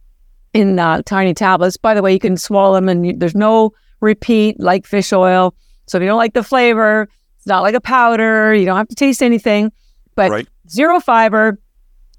in 0.53 0.79
uh, 0.79 1.03
tiny 1.05 1.35
tablets. 1.35 1.77
By 1.77 1.95
the 1.95 2.03
way, 2.03 2.13
you 2.13 2.19
can 2.21 2.37
swallow 2.37 2.75
them 2.75 2.89
and 2.89 3.07
you, 3.07 3.13
there's 3.17 3.35
no 3.35 3.73
repeat 4.01 4.59
like 4.59 4.87
fish 4.87 5.13
oil. 5.13 5.55
So 5.87 5.99
if 5.99 6.03
you 6.03 6.09
don't 6.09 6.19
like 6.19 6.35
the 6.35 6.43
flavor, 6.43 7.09
it's 7.37 7.47
not 7.47 7.63
like 7.63 7.75
a 7.75 7.81
powder. 7.81 8.55
You 8.55 8.65
don't 8.65 8.77
have 8.77 8.89
to 8.89 8.95
taste 8.95 9.23
anything, 9.23 9.71
but 10.15 10.31
Right. 10.31 10.49
zero 10.69 10.99
fiber 11.01 11.59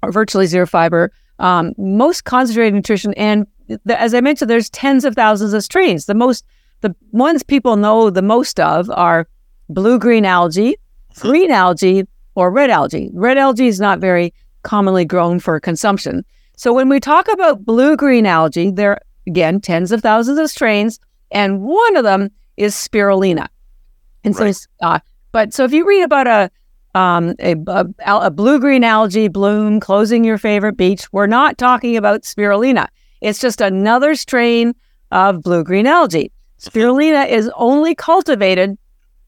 or 0.02 0.12
virtually 0.12 0.46
zero 0.46 0.66
fiber. 0.66 1.10
Um, 1.38 1.74
most 1.76 2.24
concentrated 2.24 2.74
nutrition, 2.74 3.12
and 3.14 3.46
the, 3.84 4.00
as 4.00 4.14
I 4.14 4.20
mentioned, 4.20 4.50
there's 4.50 4.70
tens 4.70 5.04
of 5.04 5.14
thousands 5.14 5.52
of 5.52 5.62
strains. 5.62 6.06
The 6.06 6.14
most, 6.14 6.44
the 6.80 6.94
ones 7.12 7.42
people 7.42 7.76
know 7.76 8.10
the 8.10 8.22
most 8.22 8.58
of 8.60 8.88
are 8.90 9.28
blue 9.68 9.98
green 9.98 10.24
algae, 10.24 10.76
green 11.20 11.50
algae, 11.50 12.04
or 12.34 12.50
red 12.50 12.70
algae. 12.70 13.10
Red 13.12 13.36
algae 13.38 13.66
is 13.66 13.80
not 13.80 13.98
very 13.98 14.32
commonly 14.62 15.04
grown 15.04 15.38
for 15.40 15.58
consumption. 15.60 16.24
So 16.56 16.72
when 16.72 16.88
we 16.88 17.00
talk 17.00 17.28
about 17.28 17.64
blue 17.66 17.96
green 17.96 18.24
algae, 18.24 18.70
there 18.70 18.92
are 18.92 19.00
again 19.26 19.60
tens 19.60 19.92
of 19.92 20.00
thousands 20.00 20.38
of 20.38 20.48
strains, 20.50 20.98
and 21.30 21.62
one 21.62 21.96
of 21.96 22.04
them 22.04 22.30
is 22.56 22.74
spirulina. 22.74 23.48
And 24.24 24.34
so, 24.34 24.42
Right. 24.44 24.50
it's, 24.50 24.66
uh, 24.80 25.00
but 25.32 25.52
so 25.52 25.64
if 25.64 25.72
you 25.72 25.86
read 25.86 26.02
about 26.02 26.26
a 26.26 26.50
um, 26.96 27.34
a, 27.40 27.54
a, 27.66 27.86
a 28.06 28.30
blue 28.30 28.58
green 28.58 28.82
algae 28.82 29.28
bloom 29.28 29.80
closing 29.80 30.24
your 30.24 30.38
favorite 30.38 30.78
beach, 30.78 31.06
we're 31.12 31.26
not 31.26 31.58
talking 31.58 31.94
about 31.94 32.22
spirulina. 32.22 32.88
It's 33.20 33.38
just 33.38 33.60
another 33.60 34.14
strain 34.14 34.74
of 35.12 35.42
blue 35.42 35.62
green 35.62 35.86
algae. 35.86 36.32
Spirulina 36.58 37.28
is 37.28 37.50
only 37.54 37.94
cultivated 37.94 38.78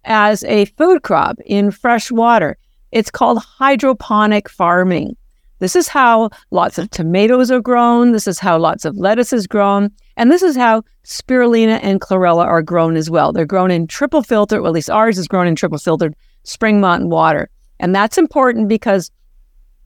as 0.04 0.44
a 0.44 0.64
food 0.64 1.02
crop 1.02 1.37
in 1.44 1.70
fresh 1.70 2.10
water. 2.10 2.56
It's 2.90 3.10
called 3.10 3.42
hydroponic 3.42 4.48
farming. 4.48 5.14
This 5.58 5.76
is 5.76 5.88
how 5.88 6.30
lots 6.50 6.78
of 6.78 6.88
tomatoes 6.88 7.50
are 7.50 7.60
grown. 7.60 8.12
This 8.12 8.26
is 8.26 8.38
how 8.38 8.56
lots 8.56 8.87
of 8.87 8.96
lettuce 8.96 9.34
is 9.34 9.46
grown. 9.46 9.90
And 10.16 10.30
this 10.30 10.42
is 10.42 10.56
how 10.56 10.84
spirulina 11.04 11.80
and 11.82 12.00
chlorella 12.00 12.46
are 12.46 12.62
grown 12.62 12.96
as 12.96 13.10
well. 13.10 13.34
They're 13.34 13.44
grown 13.44 13.70
in 13.70 13.88
triple 13.88 14.22
filtered, 14.22 14.62
well, 14.62 14.70
at 14.70 14.75
least 14.75 14.88
ours 14.88 15.18
is 15.18 15.28
grown 15.28 15.46
in 15.46 15.54
triple 15.54 15.78
filtered 15.78 16.14
spring 16.44 16.80
mountain 16.80 17.10
water. 17.10 17.50
And 17.80 17.94
that's 17.94 18.18
important 18.18 18.68
because 18.68 19.11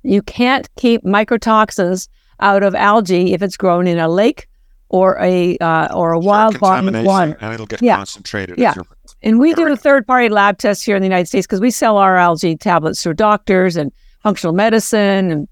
you 0.03 0.23
can't 0.23 0.69
keep 0.77 1.03
microtoxins 1.05 2.09
out 2.41 2.63
of 2.63 2.75
algae 2.75 3.33
if 3.35 3.43
it's 3.43 3.57
grown 3.57 3.87
in 3.87 3.99
a 3.99 4.09
lake 4.09 4.49
or 4.89 5.17
a 5.21 5.57
uh, 5.59 5.95
or 5.95 6.13
a 6.13 6.19
wild 6.19 6.59
body 6.61 6.79
contamination, 6.81 7.07
water. 7.07 7.39
and 7.41 7.55
it'll 7.55 7.67
get 7.67 7.81
Yeah. 7.83 7.97
concentrated. 7.97 8.59
Yeah. 8.59 8.75
And 9.23 9.39
we 9.39 9.55
do 9.55 9.71
a 9.71 9.77
third 9.77 10.07
party 10.07 10.29
lab 10.29 10.59
test 10.59 10.85
here 10.85 10.97
in 10.97 11.03
the 11.03 11.07
United 11.07 11.27
States 11.29 11.47
because 11.47 11.61
we 11.61 11.71
sell 11.71 11.97
our 11.97 12.17
algae 12.17 12.57
tablets 12.57 13.03
through 13.03 13.15
doctors 13.15 13.77
and 13.77 13.93
functional 14.23 14.53
medicine 14.55 15.31
and 15.31 15.49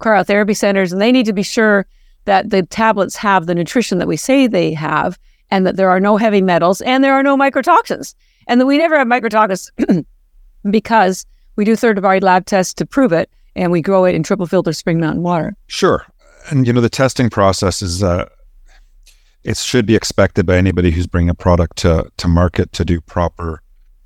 cryotherapy 0.00 0.56
centers, 0.56 0.92
and 0.92 1.00
they 1.00 1.12
need 1.12 1.26
to 1.26 1.32
be 1.32 1.42
sure 1.42 1.86
that 2.24 2.50
the 2.50 2.62
tablets 2.64 3.16
have 3.16 3.46
the 3.46 3.54
nutrition 3.54 3.98
that 3.98 4.08
we 4.08 4.16
say 4.16 4.46
they 4.46 4.72
have 4.72 5.18
and 5.50 5.66
that 5.66 5.76
there 5.76 5.90
are 5.90 6.00
no 6.00 6.16
heavy 6.16 6.40
metals 6.40 6.80
and 6.82 7.02
there 7.04 7.12
are 7.14 7.22
no 7.22 7.36
microtoxins 7.36 8.14
And 8.46 8.60
that 8.60 8.66
we 8.66 8.78
never 8.78 8.96
have 8.96 9.06
microtoxins 9.06 9.70
because 10.70 11.26
we 11.60 11.66
do 11.66 11.76
third 11.76 12.00
party 12.00 12.20
lab 12.24 12.46
tests 12.46 12.72
to 12.72 12.86
prove 12.86 13.12
it 13.12 13.28
and 13.54 13.70
we 13.70 13.82
grow 13.82 14.06
it 14.06 14.14
in 14.14 14.22
triple 14.22 14.46
filter 14.46 14.72
spring 14.72 14.98
mountain 14.98 15.22
water. 15.22 15.54
Sure. 15.66 16.06
And 16.48 16.66
you 16.66 16.72
know 16.72 16.80
the 16.80 16.88
testing 16.88 17.28
process 17.28 17.82
is 17.82 18.02
uh 18.02 18.30
it 19.44 19.58
should 19.58 19.84
be 19.84 19.94
expected 19.94 20.46
by 20.46 20.56
anybody 20.56 20.90
who's 20.90 21.06
bringing 21.06 21.28
a 21.28 21.34
product 21.34 21.76
to 21.78 22.10
to 22.16 22.28
market 22.28 22.72
to 22.72 22.82
do 22.82 23.02
proper 23.02 23.60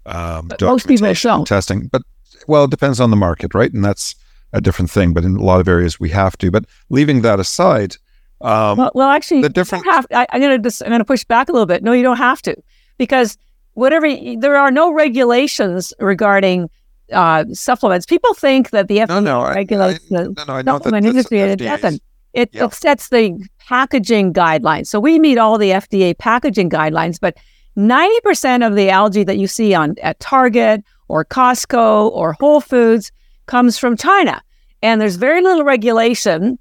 um 0.07 0.49
But 0.49 0.63
most 0.63 0.89
people 0.89 1.15
don't. 1.15 1.47
testing. 1.47 1.87
But 1.93 2.03
well, 2.49 2.65
it 2.65 2.73
depends 2.73 2.99
on 2.99 3.11
the 3.11 3.17
market, 3.17 3.55
right? 3.55 3.73
And 3.73 3.85
that's 3.85 4.17
a 4.53 4.61
different 4.61 4.91
thing. 4.91 5.13
But 5.15 5.23
in 5.23 5.37
a 5.37 5.43
lot 5.43 5.61
of 5.61 5.69
areas, 5.69 6.01
we 6.01 6.09
have 6.09 6.37
to. 6.39 6.51
But 6.51 6.65
leaving 6.91 7.23
that 7.23 7.39
aside, 7.39 7.95
um, 8.41 8.79
well, 8.79 8.91
well, 8.97 9.11
actually, 9.11 9.43
the 9.43 9.49
different. 9.49 9.85
Have, 9.85 10.09
I, 10.11 10.27
am 10.33 10.41
going 10.41 10.61
to 10.61 10.85
I'm 10.85 10.91
going 10.91 10.99
to 10.99 11.05
push 11.05 11.23
back 11.23 11.49
a 11.49 11.53
little 11.53 11.67
bit. 11.67 11.85
No, 11.85 11.93
you 11.93 12.03
don't 12.03 12.17
have 12.17 12.43
to, 12.43 12.57
because 12.99 13.39
whatever 13.75 14.09
there 14.39 14.57
are 14.57 14.73
no 14.73 14.93
regulations 14.93 15.95
regarding 16.01 16.69
uh, 17.13 17.45
supplements. 17.53 18.07
People 18.07 18.35
think 18.35 18.71
that 18.71 18.89
the 18.89 18.99
FDA 18.99 19.09
no, 19.09 19.21
no, 19.21 19.49
regulates 19.49 20.01
I, 20.13 20.17
I, 20.17 20.23
the 20.23 20.45
no, 20.47 20.61
no, 20.61 20.73
supplement 20.73 21.07
industry, 21.07 21.41
and 21.41 21.51
it 21.53 21.65
doesn't. 21.65 22.03
It, 22.33 22.51
yep. 22.53 22.73
it 22.73 22.75
sets 22.75 23.11
the 23.11 23.39
packaging 23.59 24.33
guidelines. 24.33 24.89
So 24.89 24.99
we 24.99 25.19
meet 25.21 25.39
all 25.39 25.57
the 25.57 25.71
FDA 25.71 26.19
packaging 26.19 26.69
guidelines, 26.69 27.19
but 27.21 27.37
90% 27.77 28.67
of 28.67 28.75
the 28.75 28.91
algae 28.91 29.25
that 29.25 29.39
you 29.39 29.47
see 29.47 29.75
on 29.75 29.95
at 30.03 30.19
Target 30.21 30.83
or 31.09 31.25
Costco 31.25 32.11
or 32.11 32.33
Whole 32.35 32.61
Foods 32.61 33.13
comes 33.47 33.79
from 33.79 33.97
China. 33.97 34.43
And 34.83 35.01
there's 35.01 35.17
very 35.17 35.43
little 35.43 35.65
regulation 35.65 36.59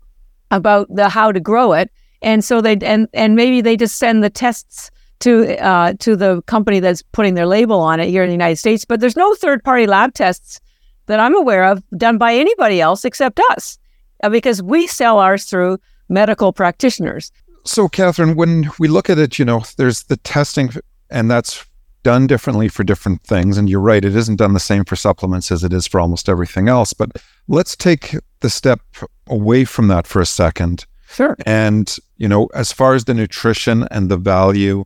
about 0.52 0.88
the 0.94 1.10
how 1.10 1.32
to 1.32 1.40
grow 1.40 1.74
it. 1.74 1.90
And 2.22 2.44
so 2.44 2.62
they 2.62 2.78
and 2.78 3.08
and 3.14 3.36
maybe 3.36 3.60
they 3.62 3.76
just 3.76 3.98
send 3.98 4.24
the 4.24 4.30
tests 4.30 4.92
to 5.24 5.58
uh, 5.64 5.94
to 6.00 6.16
the 6.16 6.42
company 6.44 6.80
that's 6.80 7.02
putting 7.14 7.34
their 7.34 7.48
label 7.48 7.80
on 7.80 8.00
it 8.00 8.10
here 8.10 8.24
in 8.24 8.30
the 8.30 8.34
United 8.34 8.58
States. 8.58 8.86
But 8.86 9.00
there's 9.00 9.16
no 9.16 9.34
third 9.36 9.64
party 9.64 9.88
lab 9.88 10.14
tests 10.14 10.60
that 11.08 11.20
I'm 11.20 11.36
aware 11.36 11.66
of 11.66 11.82
done 11.98 12.18
by 12.18 12.34
anybody 12.34 12.80
else 12.80 13.06
except 13.06 13.40
us, 13.52 13.78
uh, 14.24 14.30
because 14.30 14.62
we 14.62 14.88
sell 14.88 15.20
ours 15.20 15.46
through 15.46 15.80
medical 16.10 16.54
practitioners. 16.54 17.32
So, 17.66 17.88
Catharine, 17.88 18.36
when 18.36 18.70
we 18.80 18.88
look 18.88 19.10
at 19.10 19.18
it, 19.18 19.40
you 19.40 19.46
know, 19.46 19.64
there's 19.78 20.04
the 20.04 20.18
testing, 20.18 20.70
and 21.10 21.32
that's 21.32 21.66
done 22.04 22.28
differently 22.28 22.68
for 22.68 22.84
different 22.84 23.22
things. 23.24 23.58
And 23.58 23.70
you're 23.70 23.80
right, 23.80 24.04
it 24.04 24.16
isn't 24.16 24.36
done 24.36 24.54
the 24.54 24.60
same 24.60 24.84
for 24.84 24.98
supplements 24.98 25.52
as 25.52 25.64
it 25.64 25.72
is 25.72 25.88
for 25.88 26.02
almost 26.02 26.28
everything 26.28 26.68
else. 26.68 26.92
But 26.92 27.12
let's 27.48 27.78
take 27.78 28.18
the 28.42 28.50
step 28.50 28.82
away 29.28 29.64
from 29.64 29.88
that 29.88 30.06
for 30.06 30.20
a 30.20 30.26
second. 30.26 30.86
Sure. 31.08 31.38
And, 31.46 31.96
you 32.18 32.28
know, 32.28 32.50
as 32.54 32.74
far 32.74 32.96
as 32.96 33.06
the 33.06 33.14
nutrition 33.14 33.88
and 33.92 34.10
the 34.10 34.18
value, 34.18 34.84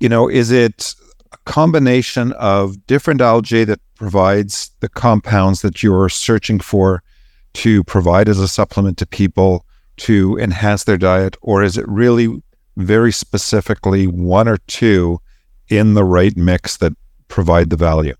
you 0.00 0.08
know, 0.08 0.28
is 0.28 0.50
it 0.50 0.94
a 1.32 1.36
combination 1.44 2.32
of 2.32 2.84
different 2.86 3.20
algae 3.20 3.64
that 3.64 3.80
provides 3.94 4.70
the 4.80 4.88
compounds 4.88 5.60
that 5.62 5.82
you're 5.82 6.08
searching 6.08 6.58
for 6.58 7.02
to 7.52 7.84
provide 7.84 8.28
as 8.28 8.38
a 8.38 8.48
supplement 8.48 8.96
to 8.98 9.06
people 9.06 9.64
to 9.98 10.38
enhance 10.38 10.84
their 10.84 10.96
diet, 10.96 11.36
or 11.42 11.62
is 11.62 11.76
it 11.76 11.86
really 11.86 12.42
very 12.76 13.12
specifically 13.12 14.06
one 14.06 14.48
or 14.48 14.56
two 14.66 15.20
in 15.68 15.94
the 15.94 16.04
right 16.04 16.36
mix 16.36 16.78
that 16.78 16.92
provide 17.28 17.68
the 17.68 17.76
value? 17.76 18.14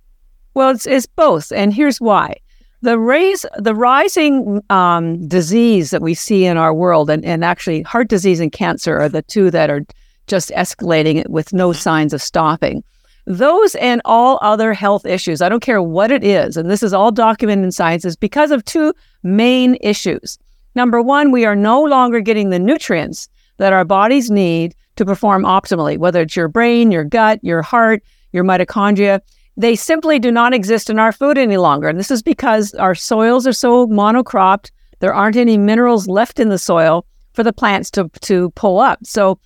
Well, 0.52 0.70
it's, 0.70 0.86
it's 0.86 1.06
both, 1.06 1.50
and 1.52 1.72
here's 1.72 2.00
why. 2.00 2.36
The 2.82 2.98
raise, 2.98 3.46
the 3.58 3.74
rising 3.74 4.60
um, 4.70 5.26
disease 5.28 5.90
that 5.90 6.02
we 6.02 6.14
see 6.14 6.44
in 6.44 6.56
our 6.56 6.74
world, 6.74 7.08
and, 7.08 7.24
and 7.24 7.44
actually 7.44 7.82
heart 7.82 8.08
disease 8.08 8.40
and 8.40 8.52
cancer 8.52 8.98
are 8.98 9.08
the 9.08 9.22
two 9.22 9.50
that 9.50 9.70
are 9.70 9.82
just 10.30 10.50
escalating 10.50 11.16
it 11.16 11.28
with 11.28 11.52
no 11.52 11.72
signs 11.72 12.14
of 12.14 12.22
stopping. 12.22 12.82
Those 13.26 13.74
and 13.74 14.00
all 14.04 14.38
other 14.40 14.72
health 14.72 15.04
issues, 15.04 15.42
I 15.42 15.48
don't 15.48 15.60
care 15.60 15.82
what 15.82 16.10
it 16.10 16.24
is, 16.24 16.56
and 16.56 16.70
this 16.70 16.82
is 16.82 16.94
all 16.94 17.12
documented 17.12 17.64
in 17.64 17.72
science, 17.72 18.04
is 18.04 18.16
because 18.16 18.50
of 18.50 18.64
two 18.64 18.94
main 19.22 19.76
issues. 19.82 20.38
Number 20.74 21.02
one, 21.02 21.30
we 21.32 21.44
are 21.44 21.56
no 21.56 21.82
longer 21.82 22.20
getting 22.20 22.50
the 22.50 22.58
nutrients 22.58 23.28
that 23.58 23.72
our 23.72 23.84
bodies 23.84 24.30
need 24.30 24.74
to 24.96 25.04
perform 25.04 25.42
optimally, 25.42 25.98
whether 25.98 26.22
it's 26.22 26.36
your 26.36 26.48
brain, 26.48 26.90
your 26.90 27.04
gut, 27.04 27.40
your 27.42 27.62
heart, 27.62 28.02
your 28.32 28.44
mitochondria. 28.44 29.20
They 29.56 29.76
simply 29.76 30.18
do 30.18 30.30
not 30.30 30.54
exist 30.54 30.88
in 30.88 30.98
our 30.98 31.12
food 31.12 31.36
any 31.36 31.56
longer. 31.56 31.88
And 31.88 31.98
this 31.98 32.10
is 32.10 32.22
because 32.22 32.72
our 32.74 32.94
soils 32.94 33.46
are 33.46 33.52
so 33.52 33.86
monocropped, 33.88 34.70
there 35.00 35.14
aren't 35.14 35.36
any 35.36 35.58
minerals 35.58 36.08
left 36.08 36.38
in 36.38 36.48
the 36.48 36.58
soil 36.58 37.04
for 37.32 37.42
the 37.42 37.52
plants 37.52 37.90
to, 37.92 38.08
to 38.22 38.50
pull 38.50 38.78
up. 38.78 38.98
So 39.04 39.38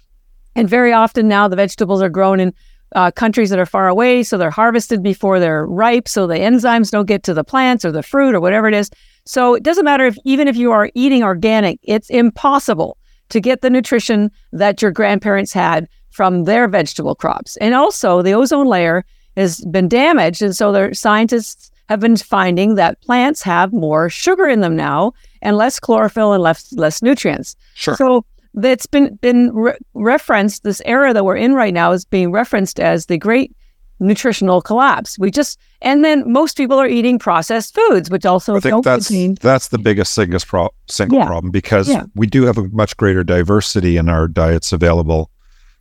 and 0.54 0.68
very 0.68 0.92
often 0.92 1.28
now 1.28 1.48
the 1.48 1.56
vegetables 1.56 2.02
are 2.02 2.08
grown 2.08 2.40
in 2.40 2.54
uh, 2.94 3.10
countries 3.10 3.50
that 3.50 3.58
are 3.58 3.66
far 3.66 3.88
away, 3.88 4.22
so 4.22 4.38
they're 4.38 4.50
harvested 4.50 5.02
before 5.02 5.40
they're 5.40 5.66
ripe, 5.66 6.08
so 6.08 6.26
the 6.26 6.34
enzymes 6.34 6.90
don't 6.90 7.06
get 7.06 7.22
to 7.24 7.34
the 7.34 7.44
plants 7.44 7.84
or 7.84 7.90
the 7.90 8.02
fruit 8.02 8.34
or 8.34 8.40
whatever 8.40 8.68
it 8.68 8.74
is. 8.74 8.90
So 9.24 9.54
it 9.54 9.62
doesn't 9.62 9.84
matter 9.84 10.06
if 10.06 10.16
even 10.24 10.48
if 10.48 10.56
you 10.56 10.70
are 10.70 10.90
eating 10.94 11.22
organic, 11.22 11.80
it's 11.82 12.10
impossible 12.10 12.98
to 13.30 13.40
get 13.40 13.62
the 13.62 13.70
nutrition 13.70 14.30
that 14.52 14.80
your 14.80 14.90
grandparents 14.90 15.52
had 15.52 15.88
from 16.10 16.44
their 16.44 16.68
vegetable 16.68 17.14
crops. 17.14 17.56
And 17.56 17.74
also, 17.74 18.22
the 18.22 18.34
ozone 18.34 18.66
layer 18.66 19.04
has 19.36 19.60
been 19.62 19.88
damaged, 19.88 20.42
and 20.42 20.54
so 20.54 20.70
the 20.70 20.94
scientists 20.94 21.72
have 21.88 22.00
been 22.00 22.16
finding 22.16 22.76
that 22.76 23.00
plants 23.02 23.42
have 23.42 23.72
more 23.72 24.08
sugar 24.08 24.46
in 24.46 24.60
them 24.60 24.76
now 24.76 25.12
and 25.42 25.56
less 25.56 25.80
chlorophyll 25.80 26.32
and 26.32 26.42
less 26.42 26.72
less 26.74 27.02
nutrients. 27.02 27.56
Sure. 27.74 27.96
So 27.96 28.24
that's 28.54 28.86
been 28.86 29.16
been 29.16 29.54
re- 29.54 29.76
referenced. 29.94 30.62
This 30.62 30.80
era 30.84 31.12
that 31.12 31.24
we're 31.24 31.36
in 31.36 31.54
right 31.54 31.74
now 31.74 31.92
is 31.92 32.04
being 32.04 32.32
referenced 32.32 32.80
as 32.80 33.06
the 33.06 33.18
great 33.18 33.54
nutritional 34.00 34.60
collapse. 34.60 35.18
We 35.18 35.30
just 35.30 35.58
and 35.82 36.04
then 36.04 36.30
most 36.30 36.56
people 36.56 36.78
are 36.78 36.88
eating 36.88 37.18
processed 37.18 37.74
foods, 37.74 38.10
which 38.10 38.24
also 38.24 38.56
I 38.56 38.60
think 38.60 38.84
that's 38.84 39.08
contain... 39.08 39.36
that's 39.40 39.68
the 39.68 39.78
biggest 39.78 40.14
single, 40.14 40.40
pro- 40.40 40.74
single 40.88 41.18
yeah. 41.18 41.26
problem 41.26 41.50
because 41.50 41.88
yeah. 41.88 42.04
we 42.14 42.26
do 42.26 42.44
have 42.44 42.58
a 42.58 42.68
much 42.68 42.96
greater 42.96 43.24
diversity 43.24 43.96
in 43.96 44.08
our 44.08 44.28
diets 44.28 44.72
available 44.72 45.30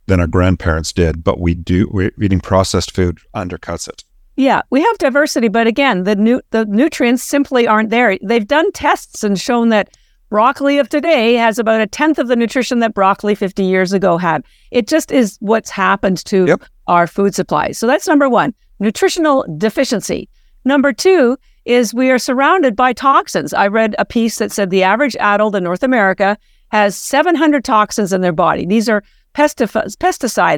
than 0.06 0.20
our 0.20 0.26
grandparents 0.26 0.92
did, 0.92 1.24
but 1.24 1.40
we 1.40 1.54
do 1.54 1.88
we're 1.90 2.12
eating 2.20 2.40
processed 2.40 2.92
food 2.92 3.18
undercuts 3.34 3.88
it. 3.88 4.04
Yeah, 4.36 4.62
we 4.70 4.82
have 4.82 4.98
diversity, 4.98 5.48
but 5.48 5.66
again, 5.66 6.02
the 6.04 6.16
nu- 6.16 6.42
the 6.50 6.64
nutrients 6.66 7.22
simply 7.22 7.66
aren't 7.66 7.90
there. 7.90 8.18
They've 8.22 8.46
done 8.46 8.72
tests 8.72 9.22
and 9.22 9.40
shown 9.40 9.68
that 9.68 9.96
Broccoli 10.34 10.78
of 10.78 10.88
today 10.88 11.34
has 11.34 11.60
about 11.60 11.80
a 11.80 11.86
tenth 11.86 12.18
of 12.18 12.26
the 12.26 12.34
nutrition 12.34 12.80
that 12.80 12.92
broccoli 12.92 13.36
50 13.36 13.62
years 13.62 13.92
ago 13.92 14.18
had. 14.18 14.44
It 14.72 14.88
just 14.88 15.12
is 15.12 15.36
what's 15.38 15.70
happened 15.70 16.24
to 16.24 16.46
yep. 16.46 16.64
our 16.88 17.06
food 17.06 17.36
supply. 17.36 17.70
So 17.70 17.86
that's 17.86 18.08
number 18.08 18.28
one 18.28 18.52
nutritional 18.80 19.46
deficiency. 19.58 20.28
Number 20.64 20.92
two 20.92 21.38
is 21.66 21.94
we 21.94 22.10
are 22.10 22.18
surrounded 22.18 22.74
by 22.74 22.92
toxins. 22.92 23.54
I 23.54 23.68
read 23.68 23.94
a 23.96 24.04
piece 24.04 24.38
that 24.38 24.50
said 24.50 24.70
the 24.70 24.82
average 24.82 25.14
adult 25.20 25.54
in 25.54 25.62
North 25.62 25.84
America 25.84 26.36
has 26.72 26.96
700 26.96 27.64
toxins 27.64 28.12
in 28.12 28.20
their 28.20 28.32
body. 28.32 28.66
These 28.66 28.88
are 28.88 29.04
pesticides, 29.36 29.96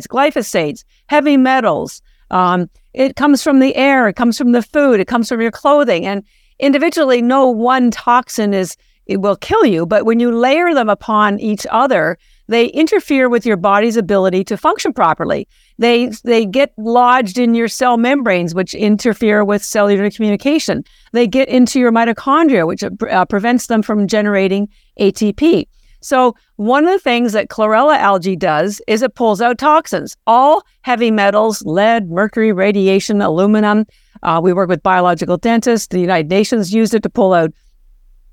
glyphosates, 0.08 0.84
heavy 1.08 1.36
metals. 1.36 2.00
Um, 2.30 2.70
it 2.94 3.16
comes 3.16 3.42
from 3.42 3.58
the 3.58 3.76
air, 3.76 4.08
it 4.08 4.16
comes 4.16 4.38
from 4.38 4.52
the 4.52 4.62
food, 4.62 5.00
it 5.00 5.06
comes 5.06 5.28
from 5.28 5.42
your 5.42 5.50
clothing. 5.50 6.06
And 6.06 6.24
individually, 6.60 7.20
no 7.20 7.46
one 7.46 7.90
toxin 7.90 8.54
is 8.54 8.74
it 9.06 9.18
will 9.18 9.36
kill 9.36 9.64
you. 9.64 9.86
But 9.86 10.04
when 10.04 10.20
you 10.20 10.36
layer 10.36 10.74
them 10.74 10.88
upon 10.88 11.38
each 11.40 11.66
other, 11.70 12.18
they 12.48 12.66
interfere 12.66 13.28
with 13.28 13.44
your 13.44 13.56
body's 13.56 13.96
ability 13.96 14.44
to 14.44 14.56
function 14.56 14.92
properly. 14.92 15.48
They 15.78 16.06
they 16.24 16.46
get 16.46 16.72
lodged 16.76 17.38
in 17.38 17.54
your 17.54 17.68
cell 17.68 17.96
membranes, 17.96 18.54
which 18.54 18.74
interfere 18.74 19.44
with 19.44 19.64
cellular 19.64 20.10
communication. 20.10 20.84
They 21.12 21.26
get 21.26 21.48
into 21.48 21.80
your 21.80 21.92
mitochondria, 21.92 22.66
which 22.66 22.84
uh, 22.84 23.24
prevents 23.26 23.66
them 23.66 23.82
from 23.82 24.06
generating 24.06 24.68
ATP. 25.00 25.66
So 26.00 26.36
one 26.56 26.84
of 26.84 26.92
the 26.92 27.00
things 27.00 27.32
that 27.32 27.48
chlorella 27.48 27.96
algae 27.96 28.36
does 28.36 28.80
is 28.86 29.02
it 29.02 29.14
pulls 29.14 29.40
out 29.40 29.58
toxins, 29.58 30.16
all 30.26 30.62
heavy 30.82 31.10
metals, 31.10 31.62
lead, 31.64 32.08
mercury, 32.10 32.52
radiation, 32.52 33.20
aluminum. 33.20 33.86
Uh, 34.22 34.40
we 34.42 34.52
work 34.52 34.68
with 34.68 34.82
biological 34.82 35.36
dentists. 35.36 35.88
The 35.88 36.00
United 36.00 36.28
Nations 36.28 36.72
used 36.72 36.94
it 36.94 37.02
to 37.02 37.10
pull 37.10 37.32
out 37.32 37.52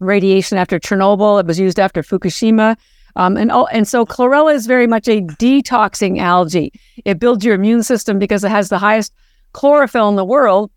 radiation 0.06 0.58
after 0.58 0.80
Chernobyl. 0.80 1.40
It 1.40 1.46
was 1.46 1.60
used 1.60 1.80
after 1.80 2.02
Fukushima. 2.02 2.78
Um, 3.16 3.38
and, 3.38 3.52
and 3.72 3.88
so 3.88 4.06
chlorella 4.06 4.54
is 4.54 4.66
very 4.66 4.88
much 4.88 5.08
a 5.08 5.22
detoxing 5.22 6.20
algae. 6.20 6.72
It 7.06 7.20
builds 7.20 7.46
your 7.46 7.56
immune 7.56 7.84
system 7.84 8.18
because 8.18 8.44
it 8.44 8.50
has 8.50 8.70
the 8.70 8.80
highest 8.80 9.14
chlorophyll 9.54 10.10
in 10.10 10.16
the 10.16 10.26
world. 10.26 10.72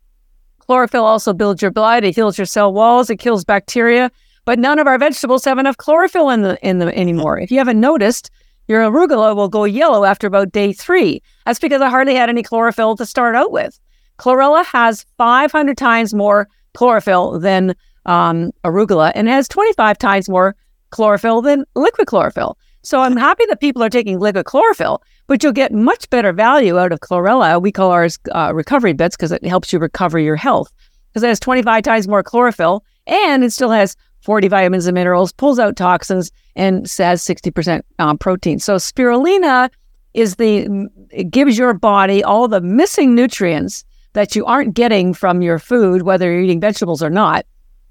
Chlorophyll 0.59 1.05
also 1.05 1.33
builds 1.33 1.63
your 1.63 1.71
blood. 1.71 2.05
It 2.05 2.15
heals 2.15 2.37
your 2.39 2.47
cell 2.47 2.73
walls. 2.73 3.09
It 3.09 3.17
kills 3.17 3.45
bacteria. 3.45 4.11
But 4.45 4.59
none 4.59 4.79
of 4.79 4.87
our 4.87 4.99
vegetables 4.99 5.45
have 5.45 5.59
enough 5.59 5.77
chlorophyll 5.77 6.31
in 6.31 6.43
the 6.43 6.59
in 6.67 6.79
them 6.79 6.89
anymore. 6.91 7.39
If 7.39 7.51
you 7.51 7.59
haven't 7.59 7.81
noticed, 7.81 8.31
your 8.69 8.83
arugula 8.83 9.35
will 9.35 9.49
go 9.49 9.65
yellow 9.65 10.05
after 10.05 10.27
about 10.27 10.53
day 10.53 10.73
three. 10.73 11.23
That's 11.45 11.59
because 11.59 11.81
I 11.81 11.89
hardly 11.89 12.15
had 12.15 12.29
any 12.29 12.43
chlorophyll 12.43 12.97
to 12.97 13.07
start 13.07 13.35
out 13.35 13.51
with. 13.53 13.79
Chlorella 14.19 14.65
has 14.67 15.05
500 15.19 15.77
times 15.77 16.15
more 16.15 16.49
chlorophyll 16.75 17.39
than 17.39 17.75
um, 18.07 18.51
arugula 18.65 19.13
and 19.15 19.29
has 19.29 19.49
25 19.49 19.99
times 19.99 20.29
more 20.29 20.57
chlorophyll 20.91 21.43
than 21.43 21.65
liquid 21.75 22.07
chlorophyll. 22.07 22.57
So 22.83 23.01
I'm 23.01 23.17
happy 23.17 23.45
that 23.47 23.61
people 23.61 23.83
are 23.83 23.91
taking 23.91 24.19
liquid 24.19 24.47
chlorophyll, 24.47 25.03
but 25.27 25.43
you'll 25.43 25.53
get 25.53 25.73
much 25.73 26.09
better 26.09 26.33
value 26.33 26.79
out 26.79 26.93
of 26.93 27.01
chlorella. 27.01 27.61
We 27.61 27.73
call 27.73 27.91
ours 27.91 28.19
uh, 28.33 28.53
recovery 28.55 28.93
bits 28.93 29.17
because 29.17 29.33
it 29.33 29.45
helps 29.45 29.73
you 29.73 29.79
recover 29.79 30.19
your 30.19 30.37
health 30.37 30.73
because 31.09 31.23
it 31.23 31.29
has 31.29 31.41
25 31.41 31.83
times 31.83 32.07
more 32.07 32.23
chlorophyll 32.23 32.85
and 33.07 33.43
it 33.43 33.53
still 33.53 33.71
has 33.71 33.97
40 34.21 34.49
vitamins 34.49 34.87
and 34.87 34.95
minerals, 34.95 35.33
pulls 35.33 35.59
out 35.59 35.77
toxins, 35.77 36.33
and 36.57 36.79
has 36.99 37.23
60% 37.23 37.83
um, 37.99 38.19
protein. 38.19 38.59
So 38.59 38.77
spirulina 38.77 39.71
is 40.15 40.37
the 40.37 40.89
it 41.11 41.31
gives 41.31 41.59
your 41.59 41.75
body 41.75 42.25
all 42.25 42.49
the 42.49 42.61
missing 42.61 43.15
nutrients 43.15 43.85
that 44.15 44.35
you 44.35 44.45
aren't 44.47 44.75
getting 44.75 45.13
from 45.13 45.43
your 45.43 45.59
food, 45.59 46.03
whether 46.03 46.31
you're 46.31 46.41
eating 46.41 46.61
vegetables 46.61 47.03
or 47.03 47.11
not. 47.11 47.47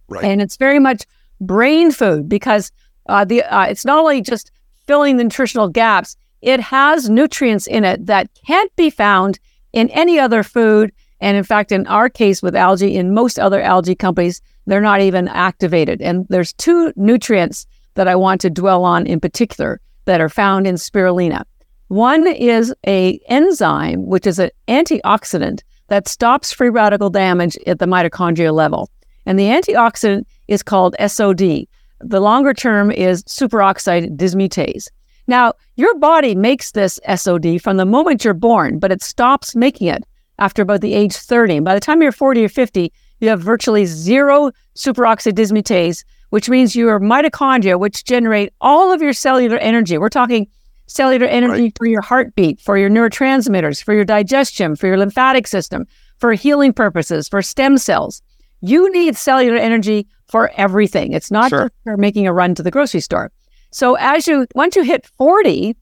Right. 0.07 0.23
And 0.23 0.41
it's 0.41 0.57
very 0.57 0.79
much 0.79 1.05
brain 1.41 1.91
food 1.91 2.29
because 2.29 2.71
uh, 3.07 3.25
the 3.25 3.43
uh, 3.43 3.65
it's 3.65 3.85
not 3.85 3.99
only 3.99 4.21
just 4.21 4.51
filling 4.85 5.17
the 5.17 5.23
nutritional 5.23 5.67
gaps, 5.67 6.15
it 6.41 6.59
has 6.59 7.09
nutrients 7.09 7.67
in 7.67 7.83
it 7.83 8.05
that 8.05 8.29
can't 8.45 8.73
be 8.75 8.89
found 8.89 9.39
in 9.73 9.89
any 9.89 10.19
other 10.19 10.43
food. 10.43 10.91
And 11.21 11.37
in 11.37 11.43
fact, 11.43 11.71
in 11.71 11.87
our 11.87 12.09
case 12.09 12.41
with 12.41 12.55
algae, 12.55 12.95
in 12.95 13.13
most 13.13 13.39
other 13.39 13.61
algae 13.61 13.95
companies, 13.95 14.41
they're 14.65 14.81
not 14.81 15.01
even 15.01 15.27
activated. 15.27 16.01
And 16.01 16.25
there's 16.29 16.53
two 16.53 16.91
nutrients 16.95 17.65
that 17.95 18.07
I 18.07 18.15
want 18.15 18.41
to 18.41 18.49
dwell 18.49 18.83
on 18.83 19.07
in 19.07 19.19
particular 19.19 19.79
that 20.05 20.21
are 20.21 20.29
found 20.29 20.67
in 20.67 20.75
spirulina. 20.75 21.43
One 21.87 22.27
is 22.27 22.73
a 22.87 23.19
enzyme, 23.27 24.05
which 24.05 24.27
is 24.27 24.39
an 24.39 24.49
antioxidant 24.67 25.61
that 25.87 26.07
stops 26.07 26.51
free 26.51 26.69
radical 26.69 27.09
damage 27.09 27.57
at 27.67 27.79
the 27.79 27.85
mitochondria 27.85 28.53
level. 28.53 28.89
And 29.25 29.39
the 29.39 29.45
antioxidant 29.45 30.25
is 30.47 30.63
called 30.63 30.95
SOD. 31.05 31.65
The 31.99 32.19
longer 32.19 32.53
term 32.53 32.91
is 32.91 33.23
superoxide 33.23 34.15
dismutase. 34.17 34.87
Now, 35.27 35.53
your 35.75 35.97
body 35.97 36.35
makes 36.35 36.71
this 36.71 36.99
SOD 37.15 37.61
from 37.61 37.77
the 37.77 37.85
moment 37.85 38.23
you're 38.23 38.33
born, 38.33 38.79
but 38.79 38.91
it 38.91 39.01
stops 39.01 39.55
making 39.55 39.87
it 39.87 40.03
after 40.37 40.61
about 40.61 40.81
the 40.81 40.93
age 40.93 41.15
30. 41.15 41.57
And 41.57 41.65
by 41.65 41.73
the 41.73 41.79
time 41.79 42.01
you're 42.01 42.11
40 42.11 42.45
or 42.45 42.49
50, 42.49 42.91
you 43.21 43.29
have 43.29 43.41
virtually 43.41 43.85
zero 43.85 44.51
superoxide 44.75 45.33
dismutase, 45.33 46.03
which 46.29 46.49
means 46.49 46.75
your 46.75 46.99
mitochondria, 46.99 47.79
which 47.79 48.03
generate 48.03 48.53
all 48.61 48.91
of 48.91 49.01
your 49.01 49.13
cellular 49.13 49.57
energy. 49.57 49.97
We're 49.97 50.09
talking 50.09 50.47
cellular 50.87 51.25
energy 51.25 51.63
right. 51.63 51.77
for 51.77 51.87
your 51.87 52.01
heartbeat, 52.01 52.59
for 52.59 52.77
your 52.77 52.89
neurotransmitters, 52.89 53.83
for 53.83 53.93
your 53.93 54.05
digestion, 54.05 54.75
for 54.75 54.87
your 54.87 54.97
lymphatic 54.97 55.47
system, 55.47 55.87
for 56.19 56.33
healing 56.33 56.73
purposes, 56.73 57.27
for 57.27 57.41
stem 57.41 57.77
cells. 57.77 58.21
You 58.67 58.91
need 58.91 59.15
cellular 59.15 59.57
energy 59.57 60.07
for 60.27 60.51
everything. 60.55 61.13
It's 61.13 61.29
not 61.29 61.49
sure. 61.49 61.65
just 61.65 61.73
for 61.83 61.97
making 61.97 62.25
a 62.25 62.33
run 62.33 62.55
to 62.55 62.63
the 62.63 62.71
grocery 62.71 62.99
store. 62.99 63.31
So 63.71 63.95
as 63.95 64.27
you 64.27 64.47
once 64.55 64.75
you 64.75 64.83
hit 64.83 65.05
40, 65.05 65.75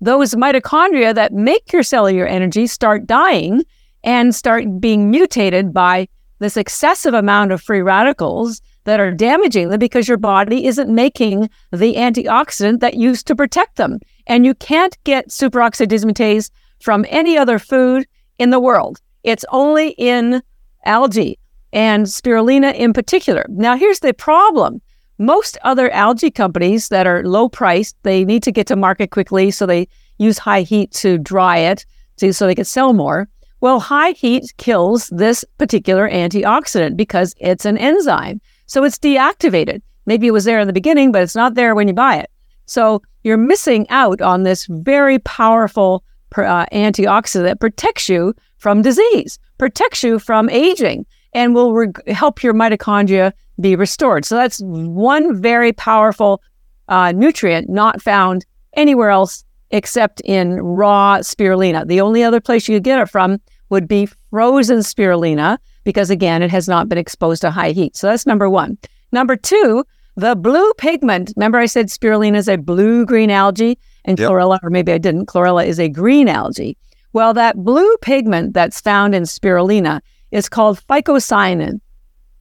those 0.00 0.34
mitochondria 0.34 1.14
that 1.14 1.34
make 1.34 1.70
your 1.72 1.82
cellular 1.82 2.26
energy 2.26 2.66
start 2.66 3.06
dying 3.06 3.62
and 4.04 4.34
start 4.34 4.80
being 4.80 5.10
mutated 5.10 5.74
by 5.74 6.08
this 6.38 6.56
excessive 6.56 7.12
amount 7.12 7.52
of 7.52 7.60
free 7.60 7.82
radicals 7.82 8.62
that 8.84 9.00
are 9.00 9.10
damaging 9.10 9.68
them 9.68 9.78
because 9.78 10.08
your 10.08 10.16
body 10.16 10.64
isn't 10.64 10.94
making 10.94 11.50
the 11.72 11.94
antioxidant 11.96 12.80
that 12.80 12.94
used 12.94 13.26
to 13.26 13.36
protect 13.36 13.76
them. 13.76 13.98
And 14.26 14.46
you 14.46 14.54
can't 14.54 14.96
get 15.04 15.28
superoxide 15.28 15.88
dismutase 15.88 16.50
from 16.80 17.04
any 17.10 17.36
other 17.36 17.58
food 17.58 18.06
in 18.38 18.48
the 18.48 18.60
world. 18.60 19.00
It's 19.24 19.44
only 19.50 19.90
in 19.98 20.42
algae 20.86 21.38
and 21.72 22.06
spirulina 22.06 22.74
in 22.74 22.92
particular. 22.92 23.46
Now, 23.48 23.76
here's 23.76 24.00
the 24.00 24.14
problem. 24.14 24.80
Most 25.18 25.56
other 25.62 25.90
algae 25.90 26.30
companies 26.30 26.88
that 26.88 27.06
are 27.06 27.24
low 27.24 27.48
priced, 27.48 27.96
they 28.02 28.24
need 28.24 28.42
to 28.42 28.52
get 28.52 28.66
to 28.66 28.76
market 28.76 29.10
quickly, 29.10 29.50
so 29.50 29.66
they 29.66 29.88
use 30.18 30.38
high 30.38 30.62
heat 30.62 30.92
to 30.92 31.18
dry 31.18 31.58
it 31.58 31.86
to, 32.18 32.32
so 32.32 32.46
they 32.46 32.54
can 32.54 32.64
sell 32.64 32.92
more. 32.92 33.28
Well, 33.60 33.80
high 33.80 34.10
heat 34.10 34.52
kills 34.58 35.08
this 35.08 35.44
particular 35.58 36.08
antioxidant 36.08 36.96
because 36.96 37.34
it's 37.38 37.64
an 37.64 37.78
enzyme. 37.78 38.40
So 38.66 38.84
it's 38.84 38.98
deactivated. 38.98 39.80
Maybe 40.04 40.26
it 40.26 40.32
was 40.32 40.44
there 40.44 40.60
in 40.60 40.66
the 40.66 40.72
beginning, 40.72 41.12
but 41.12 41.22
it's 41.22 41.34
not 41.34 41.54
there 41.54 41.74
when 41.74 41.88
you 41.88 41.94
buy 41.94 42.16
it. 42.16 42.30
So 42.66 43.00
you're 43.22 43.36
missing 43.36 43.88
out 43.88 44.20
on 44.20 44.42
this 44.42 44.66
very 44.66 45.18
powerful 45.20 46.04
uh, 46.36 46.66
antioxidant 46.66 47.44
that 47.44 47.60
protects 47.60 48.08
you 48.08 48.34
from 48.58 48.82
disease, 48.82 49.38
protects 49.58 50.02
you 50.02 50.18
from 50.18 50.50
aging, 50.50 51.06
and 51.36 51.54
will 51.54 51.74
re- 51.74 51.92
help 52.12 52.42
your 52.42 52.54
mitochondria 52.54 53.30
be 53.60 53.76
restored. 53.76 54.24
So 54.24 54.34
that's 54.34 54.58
one 54.60 55.40
very 55.40 55.72
powerful 55.72 56.42
uh, 56.88 57.12
nutrient 57.12 57.68
not 57.68 58.00
found 58.02 58.46
anywhere 58.72 59.10
else 59.10 59.44
except 59.70 60.20
in 60.22 60.60
raw 60.62 61.18
spirulina. 61.18 61.86
The 61.86 62.00
only 62.00 62.24
other 62.24 62.40
place 62.40 62.68
you 62.68 62.76
could 62.76 62.84
get 62.84 63.00
it 63.00 63.10
from 63.10 63.38
would 63.68 63.86
be 63.86 64.08
frozen 64.30 64.78
spirulina, 64.78 65.58
because 65.84 66.08
again, 66.08 66.42
it 66.42 66.50
has 66.50 66.68
not 66.68 66.88
been 66.88 66.98
exposed 66.98 67.42
to 67.42 67.50
high 67.50 67.72
heat. 67.72 67.96
So 67.96 68.06
that's 68.06 68.26
number 68.26 68.48
one. 68.48 68.78
Number 69.12 69.36
two, 69.36 69.84
the 70.16 70.36
blue 70.36 70.72
pigment. 70.78 71.32
Remember, 71.36 71.58
I 71.58 71.66
said 71.66 71.88
spirulina 71.88 72.36
is 72.36 72.48
a 72.48 72.56
blue 72.56 73.04
green 73.04 73.30
algae, 73.30 73.78
and 74.04 74.18
yep. 74.18 74.30
chlorella, 74.30 74.58
or 74.62 74.70
maybe 74.70 74.92
I 74.92 74.98
didn't, 74.98 75.26
chlorella 75.26 75.66
is 75.66 75.80
a 75.80 75.88
green 75.88 76.28
algae. 76.28 76.78
Well, 77.12 77.34
that 77.34 77.56
blue 77.56 77.96
pigment 77.98 78.54
that's 78.54 78.80
found 78.80 79.14
in 79.14 79.24
spirulina 79.24 80.00
is 80.30 80.48
called 80.48 80.80
phycocyanin. 80.88 81.80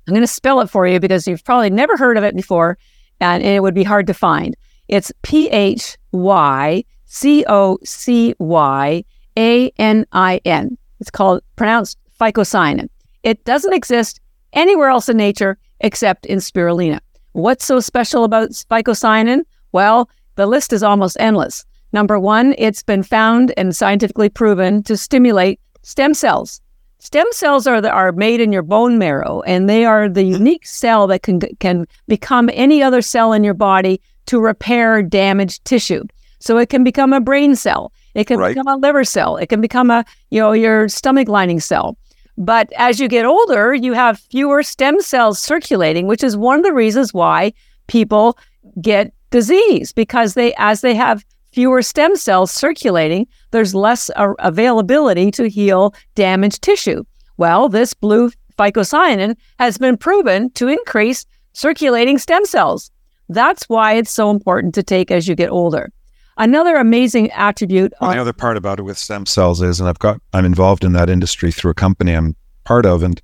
I'm 0.08 0.14
going 0.14 0.22
to 0.22 0.28
spell 0.28 0.62
it 0.62 0.70
for 0.70 0.88
you 0.88 1.00
because 1.00 1.28
you've 1.28 1.44
probably 1.44 1.70
never 1.70 1.98
heard 1.98 2.18
of 2.18 2.24
it 2.24 2.36
before, 2.36 2.78
and 3.20 3.44
it 3.44 3.62
would 3.62 3.74
be 3.74 3.84
hard 3.84 4.08
to 4.08 4.14
find. 4.14 4.56
It's 4.88 5.12
P 5.24 5.50
H 5.50 5.98
Y 6.12 6.84
C 7.06 7.44
O 7.48 7.80
C 7.84 8.36
Y 8.40 9.04
A 9.38 9.70
N 9.78 10.06
I 10.12 10.42
N. 10.46 10.78
It's 11.00 11.10
called 11.10 11.42
pronounced 11.56 11.98
phycocyanin. 12.20 12.90
It 13.24 13.44
doesn't 13.46 13.74
exist 13.74 14.20
anywhere 14.54 14.90
else 14.90 15.10
in 15.10 15.18
nature 15.18 15.58
except 15.80 16.26
in 16.26 16.40
spirulina. 16.40 17.00
What's 17.34 17.66
so 17.66 17.80
special 17.80 18.24
about 18.24 18.52
phycocyanin? 18.52 19.42
Well, 19.72 20.10
the 20.36 20.46
list 20.46 20.72
is 20.72 20.84
almost 20.84 21.18
endless. 21.20 21.66
Number 21.92 22.20
one, 22.20 22.56
it's 22.58 22.84
been 22.84 23.04
found 23.04 23.54
and 23.58 23.76
scientifically 23.76 24.30
proven 24.30 24.84
to 24.84 24.98
stimulate 24.98 25.60
stem 25.82 26.14
cells. 26.14 26.62
Stem 27.00 27.28
cells 27.32 27.68
are 27.68 27.82
the, 27.82 27.90
are 27.90 28.12
made 28.12 28.40
in 28.40 28.52
your 28.52 28.64
bone 28.64 28.98
marrow, 28.98 29.42
and 29.42 29.70
they 29.70 29.86
are 29.86 30.10
the 30.10 30.22
mm-hmm. 30.22 30.34
unique 30.34 30.66
cell 30.66 31.08
that 31.08 31.24
can 31.24 31.40
can 31.60 31.86
become 32.08 32.50
any 32.54 32.82
other 32.82 33.02
cell 33.02 33.34
in 33.34 33.44
your 33.44 33.54
body 33.54 34.02
to 34.28 34.40
repair 34.40 35.02
damaged 35.04 35.64
tissue. 35.66 36.04
So 36.40 36.58
it 36.58 36.70
can 36.70 36.84
become 36.84 37.14
a 37.14 37.22
brain 37.22 37.56
cell, 37.56 37.92
it 38.14 38.26
can 38.26 38.40
right. 38.40 38.56
become 38.56 38.68
a 38.68 38.78
liver 38.78 39.04
cell, 39.04 39.38
it 39.38 39.48
can 39.48 39.62
become 39.62 39.92
a 39.92 40.06
you 40.30 40.40
know 40.40 40.52
your 40.52 40.90
stomach 40.90 41.28
lining 41.28 41.60
cell. 41.60 41.98
But 42.38 42.72
as 42.74 43.00
you 43.00 43.08
get 43.08 43.26
older, 43.26 43.74
you 43.74 43.94
have 43.94 44.20
fewer 44.20 44.62
stem 44.64 45.00
cells 45.00 45.40
circulating, 45.40 46.08
which 46.08 46.24
is 46.24 46.36
one 46.36 46.58
of 46.58 46.64
the 46.64 46.74
reasons 46.74 47.14
why 47.14 47.54
people 47.88 48.38
get 48.82 49.14
disease 49.30 49.92
because 49.92 50.34
they 50.34 50.54
as 50.58 50.82
they 50.82 50.96
have 50.96 51.26
fewer 51.56 51.82
stem 51.82 52.18
cells 52.18 52.52
circulating, 52.52 53.26
there's 53.52 53.74
less 53.74 54.12
availability 54.18 55.32
to 55.32 55.48
heal 55.48 55.94
damaged 56.14 56.62
tissue. 56.62 57.02
Well, 57.38 57.70
this 57.70 57.94
blue 57.94 58.30
phycocyanin 58.60 59.38
has 59.58 59.78
been 59.78 59.96
proven 59.96 60.52
to 60.52 60.68
increase 60.68 61.26
circulating 61.54 62.18
stem 62.18 62.44
cells. 62.46 62.92
That's 63.30 63.70
why 63.70 63.94
it's 63.94 64.12
so 64.12 64.32
important 64.32 64.76
to 64.76 64.84
take 64.84 65.12
as 65.12 65.30
you 65.30 65.36
get 65.36 65.50
older. 65.50 65.94
Another 66.38 66.76
amazing 66.76 67.32
attribute. 67.32 67.94
Well, 68.02 68.12
the 68.12 68.20
other 68.20 68.34
part 68.34 68.58
about 68.58 68.80
it 68.80 68.84
with 68.84 68.98
stem 68.98 69.26
cells 69.26 69.62
is, 69.62 69.80
and 69.80 69.88
I've 69.88 70.00
got, 70.00 70.20
I'm 70.34 70.44
involved 70.44 70.84
in 70.84 70.92
that 70.92 71.10
industry 71.10 71.54
through 71.54 71.72
a 71.72 71.76
company 71.76 72.12
I'm 72.12 72.36
part 72.66 72.86
of, 72.86 73.02
and 73.02 73.22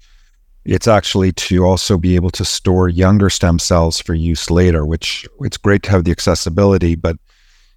it's 0.63 0.87
actually 0.87 1.33
to 1.33 1.65
also 1.65 1.97
be 1.97 2.15
able 2.15 2.29
to 2.29 2.45
store 2.45 2.87
younger 2.87 3.29
stem 3.29 3.59
cells 3.59 3.99
for 3.99 4.13
use 4.13 4.49
later, 4.49 4.85
which 4.85 5.27
it's 5.41 5.57
great 5.57 5.83
to 5.83 5.91
have 5.91 6.05
the 6.05 6.11
accessibility, 6.11 6.95
but 6.95 7.17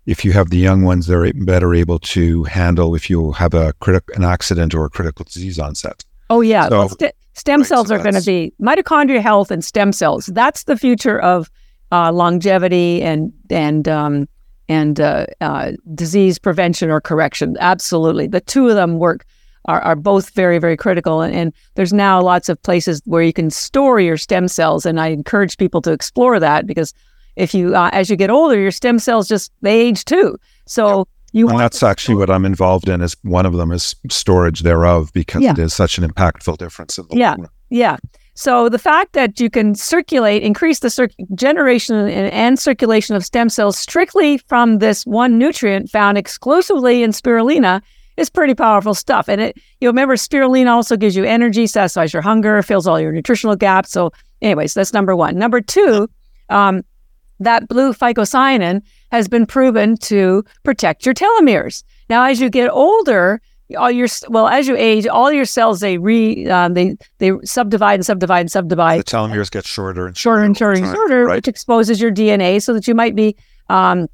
if 0.06 0.24
you 0.24 0.32
have 0.32 0.50
the 0.50 0.58
young 0.58 0.82
ones, 0.82 1.06
they're 1.06 1.32
better 1.34 1.74
able 1.74 1.98
to 1.98 2.44
handle 2.44 2.94
if 2.94 3.08
you 3.08 3.32
have 3.32 3.54
a 3.54 3.72
critical 3.74 4.14
an 4.14 4.24
accident 4.24 4.74
or 4.74 4.84
a 4.84 4.90
critical 4.90 5.24
disease 5.24 5.58
onset. 5.58 6.04
Oh 6.30 6.40
yeah, 6.40 6.68
so, 6.68 6.78
well, 6.78 6.88
st- 6.88 7.14
stem 7.34 7.60
right, 7.60 7.68
cells 7.68 7.88
so 7.88 7.96
are 7.96 8.02
going 8.02 8.14
to 8.14 8.22
be 8.22 8.52
mitochondria 8.60 9.20
health 9.20 9.50
and 9.50 9.64
stem 9.64 9.92
cells. 9.92 10.26
That's 10.26 10.64
the 10.64 10.76
future 10.76 11.18
of 11.20 11.50
uh, 11.92 12.12
longevity 12.12 13.02
and 13.02 13.32
and 13.50 13.88
um, 13.88 14.28
and 14.68 15.00
uh, 15.00 15.26
uh, 15.40 15.72
disease 15.94 16.38
prevention 16.38 16.90
or 16.90 17.00
correction. 17.00 17.56
Absolutely, 17.60 18.26
the 18.26 18.40
two 18.40 18.68
of 18.68 18.74
them 18.74 18.98
work 18.98 19.24
are, 19.66 19.80
are 19.80 19.96
both 19.96 20.30
very 20.30 20.58
very 20.58 20.76
critical. 20.76 21.22
And, 21.22 21.34
and 21.34 21.54
there's 21.76 21.92
now 21.92 22.20
lots 22.20 22.48
of 22.48 22.62
places 22.62 23.00
where 23.06 23.22
you 23.22 23.32
can 23.32 23.50
store 23.50 24.00
your 24.00 24.18
stem 24.18 24.48
cells, 24.48 24.84
and 24.84 25.00
I 25.00 25.08
encourage 25.08 25.56
people 25.56 25.80
to 25.82 25.92
explore 25.92 26.38
that 26.40 26.66
because 26.66 26.92
if 27.36 27.54
you 27.54 27.74
uh, 27.74 27.90
as 27.92 28.10
you 28.10 28.16
get 28.16 28.30
older, 28.30 28.58
your 28.58 28.70
stem 28.70 28.98
cells 28.98 29.28
just 29.28 29.52
they 29.62 29.80
age 29.80 30.04
too. 30.04 30.36
So 30.66 31.06
you 31.32 31.48
and 31.48 31.58
that's 31.58 31.82
actually 31.82 32.14
what 32.14 32.30
I'm 32.30 32.44
involved 32.44 32.88
in. 32.88 33.00
Is 33.00 33.16
one 33.22 33.46
of 33.46 33.54
them 33.54 33.72
is 33.72 33.96
storage 34.10 34.60
thereof 34.60 35.12
because 35.12 35.42
yeah. 35.42 35.52
it 35.52 35.58
is 35.58 35.74
such 35.74 35.98
an 35.98 36.08
impactful 36.08 36.58
difference 36.58 36.98
in 36.98 37.06
the 37.08 37.16
yeah 37.16 37.36
yeah. 37.70 37.96
So 38.34 38.68
the 38.68 38.78
fact 38.78 39.12
that 39.12 39.38
you 39.38 39.48
can 39.48 39.74
circulate, 39.74 40.42
increase 40.42 40.80
the 40.80 40.90
cir- 40.90 41.08
generation 41.34 41.96
and, 41.96 42.32
and, 42.32 42.58
circulation 42.58 43.14
of 43.14 43.24
stem 43.24 43.48
cells 43.48 43.78
strictly 43.78 44.38
from 44.38 44.78
this 44.78 45.06
one 45.06 45.38
nutrient 45.38 45.88
found 45.88 46.18
exclusively 46.18 47.04
in 47.04 47.12
spirulina 47.12 47.80
is 48.16 48.30
pretty 48.30 48.54
powerful 48.54 48.94
stuff. 48.94 49.28
And 49.28 49.40
it, 49.40 49.56
you 49.80 49.88
remember, 49.88 50.16
spirulina 50.16 50.68
also 50.68 50.96
gives 50.96 51.14
you 51.14 51.24
energy, 51.24 51.66
satisfies 51.66 52.12
your 52.12 52.22
hunger, 52.22 52.60
fills 52.62 52.86
all 52.86 53.00
your 53.00 53.12
nutritional 53.12 53.56
gaps. 53.56 53.90
So, 53.90 54.12
anyways, 54.42 54.74
that's 54.74 54.92
number 54.92 55.14
one. 55.14 55.36
Number 55.36 55.60
two, 55.60 56.08
um, 56.48 56.84
that 57.40 57.68
blue 57.68 57.92
phycocyanin 57.92 58.82
has 59.10 59.28
been 59.28 59.46
proven 59.46 59.96
to 59.98 60.44
protect 60.62 61.04
your 61.04 61.14
telomeres. 61.14 61.82
Now, 62.08 62.24
as 62.24 62.40
you 62.40 62.50
get 62.50 62.68
older, 62.70 63.40
all 63.76 63.90
your 63.90 64.08
well 64.28 64.46
as 64.48 64.68
you 64.68 64.76
age, 64.76 65.06
all 65.06 65.32
your 65.32 65.44
cells 65.44 65.80
they 65.80 65.98
re 65.98 66.46
um, 66.48 66.74
they 66.74 66.96
they 67.18 67.32
subdivide 67.44 67.96
and 67.96 68.06
subdivide 68.06 68.40
and 68.40 68.50
subdivide. 68.50 69.00
The 69.00 69.04
telomeres 69.04 69.50
get 69.50 69.64
shorter 69.64 70.06
and 70.06 70.16
shorter 70.16 70.42
and 70.42 70.56
shorter 70.56 70.82
and 70.82 70.94
shorter, 70.94 71.24
right. 71.24 71.36
which 71.36 71.48
exposes 71.48 72.00
your 72.00 72.12
DNA, 72.12 72.62
so 72.62 72.74
that 72.74 72.86
you 72.86 72.94
might 72.94 73.14
be 73.14 73.36
um, 73.70 74.08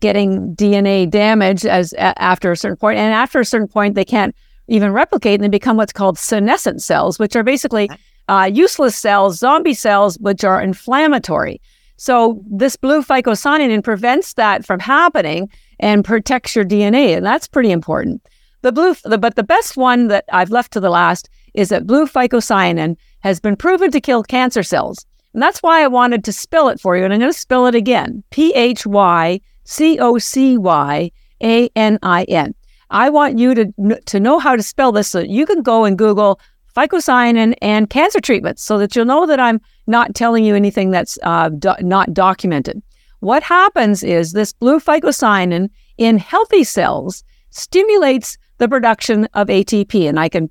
getting 0.00 0.54
DNA 0.54 1.08
damage 1.08 1.64
as 1.64 1.92
a, 1.94 2.20
after 2.20 2.52
a 2.52 2.56
certain 2.56 2.76
point. 2.76 2.96
point, 2.96 2.98
and 2.98 3.14
after 3.14 3.40
a 3.40 3.44
certain 3.44 3.68
point, 3.68 3.94
they 3.94 4.04
can't 4.04 4.34
even 4.66 4.92
replicate, 4.92 5.34
and 5.34 5.44
they 5.44 5.48
become 5.48 5.76
what's 5.76 5.92
called 5.92 6.18
senescent 6.18 6.82
cells, 6.82 7.18
which 7.18 7.36
are 7.36 7.42
basically 7.42 7.88
uh, 8.28 8.50
useless 8.52 8.96
cells, 8.96 9.38
zombie 9.38 9.74
cells, 9.74 10.18
which 10.18 10.44
are 10.44 10.60
inflammatory. 10.60 11.60
So 11.98 12.40
this 12.48 12.76
blue 12.76 13.02
phycocyanin 13.02 13.82
prevents 13.82 14.34
that 14.34 14.64
from 14.64 14.78
happening 14.78 15.50
and 15.80 16.04
protects 16.04 16.54
your 16.54 16.64
DNA, 16.64 17.16
and 17.16 17.26
that's 17.26 17.48
pretty 17.48 17.72
important. 17.72 18.22
The 18.62 18.72
blue, 18.72 18.94
the, 19.04 19.18
but 19.18 19.34
the 19.34 19.42
best 19.42 19.76
one 19.76 20.06
that 20.08 20.24
I've 20.32 20.50
left 20.50 20.72
to 20.72 20.80
the 20.80 20.90
last 20.90 21.28
is 21.54 21.68
that 21.70 21.86
blue 21.86 22.06
phycocyanin 22.06 22.96
has 23.20 23.40
been 23.40 23.56
proven 23.56 23.90
to 23.90 24.00
kill 24.00 24.22
cancer 24.22 24.62
cells. 24.62 25.04
And 25.34 25.42
that's 25.42 25.60
why 25.60 25.82
I 25.82 25.88
wanted 25.88 26.24
to 26.24 26.32
spill 26.32 26.68
it 26.68 26.80
for 26.80 26.96
you. 26.96 27.04
And 27.04 27.12
I'm 27.12 27.20
going 27.20 27.32
to 27.32 27.38
spill 27.38 27.66
it 27.66 27.74
again 27.74 28.22
P 28.30 28.54
H 28.54 28.86
Y 28.86 29.40
C 29.64 29.98
O 29.98 30.18
C 30.18 30.56
Y 30.56 31.10
A 31.42 31.68
N 31.74 31.98
I 32.02 32.24
N. 32.24 32.54
I 32.90 33.10
want 33.10 33.38
you 33.38 33.54
to, 33.54 34.00
to 34.06 34.20
know 34.20 34.38
how 34.38 34.56
to 34.56 34.62
spell 34.62 34.92
this 34.92 35.08
so 35.08 35.18
you 35.18 35.46
can 35.46 35.62
go 35.62 35.84
and 35.84 35.98
Google 35.98 36.40
phycocyanin 36.78 37.54
and 37.60 37.90
cancer 37.90 38.20
treatments 38.20 38.62
so 38.62 38.78
that 38.78 38.94
you'll 38.94 39.04
know 39.04 39.26
that 39.26 39.40
I'm 39.40 39.60
not 39.86 40.14
telling 40.14 40.44
you 40.44 40.54
anything 40.54 40.90
that's 40.90 41.18
uh, 41.24 41.48
do- 41.48 41.74
not 41.80 42.14
documented. 42.14 42.80
What 43.20 43.42
happens 43.42 44.04
is 44.04 44.32
this 44.32 44.52
blue 44.52 44.78
phycocyanin 44.78 45.70
in 45.96 46.18
healthy 46.18 46.62
cells 46.62 47.24
stimulates 47.50 48.38
the 48.58 48.68
production 48.68 49.24
of 49.34 49.48
ATP. 49.48 50.08
And 50.08 50.20
I 50.20 50.28
can 50.28 50.48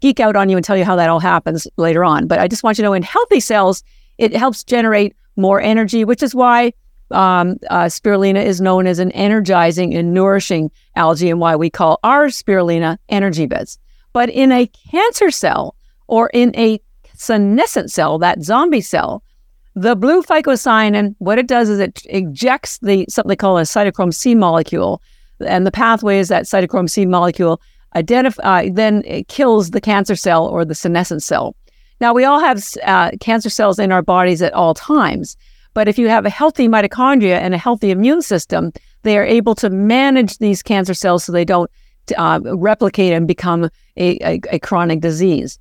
geek 0.00 0.18
out 0.18 0.34
on 0.34 0.48
you 0.48 0.56
and 0.56 0.64
tell 0.64 0.76
you 0.76 0.84
how 0.84 0.96
that 0.96 1.08
all 1.08 1.20
happens 1.20 1.68
later 1.76 2.04
on. 2.04 2.26
But 2.26 2.40
I 2.40 2.48
just 2.48 2.64
want 2.64 2.78
you 2.78 2.82
to 2.82 2.88
know 2.88 2.94
in 2.94 3.02
healthy 3.02 3.40
cells, 3.40 3.84
it 4.18 4.34
helps 4.34 4.64
generate 4.64 5.14
more 5.36 5.60
energy, 5.60 6.04
which 6.04 6.22
is 6.22 6.34
why 6.34 6.72
um, 7.10 7.58
uh, 7.70 7.84
spirulina 7.84 8.44
is 8.44 8.60
known 8.60 8.86
as 8.86 8.98
an 8.98 9.12
energizing 9.12 9.94
and 9.94 10.12
nourishing 10.12 10.70
algae, 10.96 11.30
and 11.30 11.38
why 11.38 11.54
we 11.54 11.70
call 11.70 12.00
our 12.02 12.26
spirulina 12.26 12.98
ENERGYbits. 13.10 13.78
But 14.14 14.30
in 14.30 14.52
a 14.52 14.66
cancer 14.90 15.30
cell 15.30 15.76
or 16.06 16.30
in 16.32 16.56
a 16.56 16.80
senescent 17.14 17.90
cell, 17.90 18.18
that 18.20 18.42
zombie 18.42 18.80
cell, 18.80 19.22
the 19.74 19.96
blue 19.96 20.22
phycocyanin, 20.22 21.16
what 21.18 21.38
it 21.38 21.48
does 21.48 21.68
is 21.68 21.80
it 21.80 22.00
ejects 22.06 22.78
the 22.78 23.04
something 23.08 23.28
they 23.28 23.36
call 23.36 23.58
a 23.58 23.62
cytochrome 23.62 24.14
C 24.14 24.34
molecule, 24.34 25.02
and 25.44 25.66
the 25.66 25.72
pathway 25.72 26.20
is 26.20 26.28
that 26.28 26.44
cytochrome 26.44 26.88
C 26.88 27.04
molecule 27.04 27.60
identify 27.96 28.66
uh, 28.66 28.70
then 28.72 29.02
it 29.04 29.28
kills 29.28 29.70
the 29.70 29.80
cancer 29.80 30.16
cell 30.16 30.46
or 30.46 30.64
the 30.64 30.74
senescent 30.74 31.22
cell. 31.22 31.56
Now 32.00 32.14
we 32.14 32.24
all 32.24 32.40
have 32.40 32.62
uh, 32.84 33.12
cancer 33.20 33.50
cells 33.50 33.78
in 33.78 33.92
our 33.92 34.02
bodies 34.02 34.42
at 34.42 34.52
all 34.52 34.74
times, 34.74 35.36
but 35.74 35.88
if 35.88 35.98
you 35.98 36.08
have 36.08 36.24
a 36.24 36.30
healthy 36.30 36.68
mitochondria 36.68 37.38
and 37.38 37.52
a 37.52 37.58
healthy 37.58 37.90
immune 37.90 38.22
system, 38.22 38.72
they 39.02 39.18
are 39.18 39.24
able 39.24 39.56
to 39.56 39.70
manage 39.70 40.38
these 40.38 40.62
cancer 40.62 40.94
cells 40.94 41.24
so 41.24 41.32
they 41.32 41.44
don't 41.44 41.70
uh, 42.16 42.40
replicate 42.44 43.12
and 43.12 43.26
become 43.26 43.64
a, 43.96 44.18
a, 44.26 44.40
a, 44.50 44.58
chronic 44.58 45.00
disease. 45.00 45.58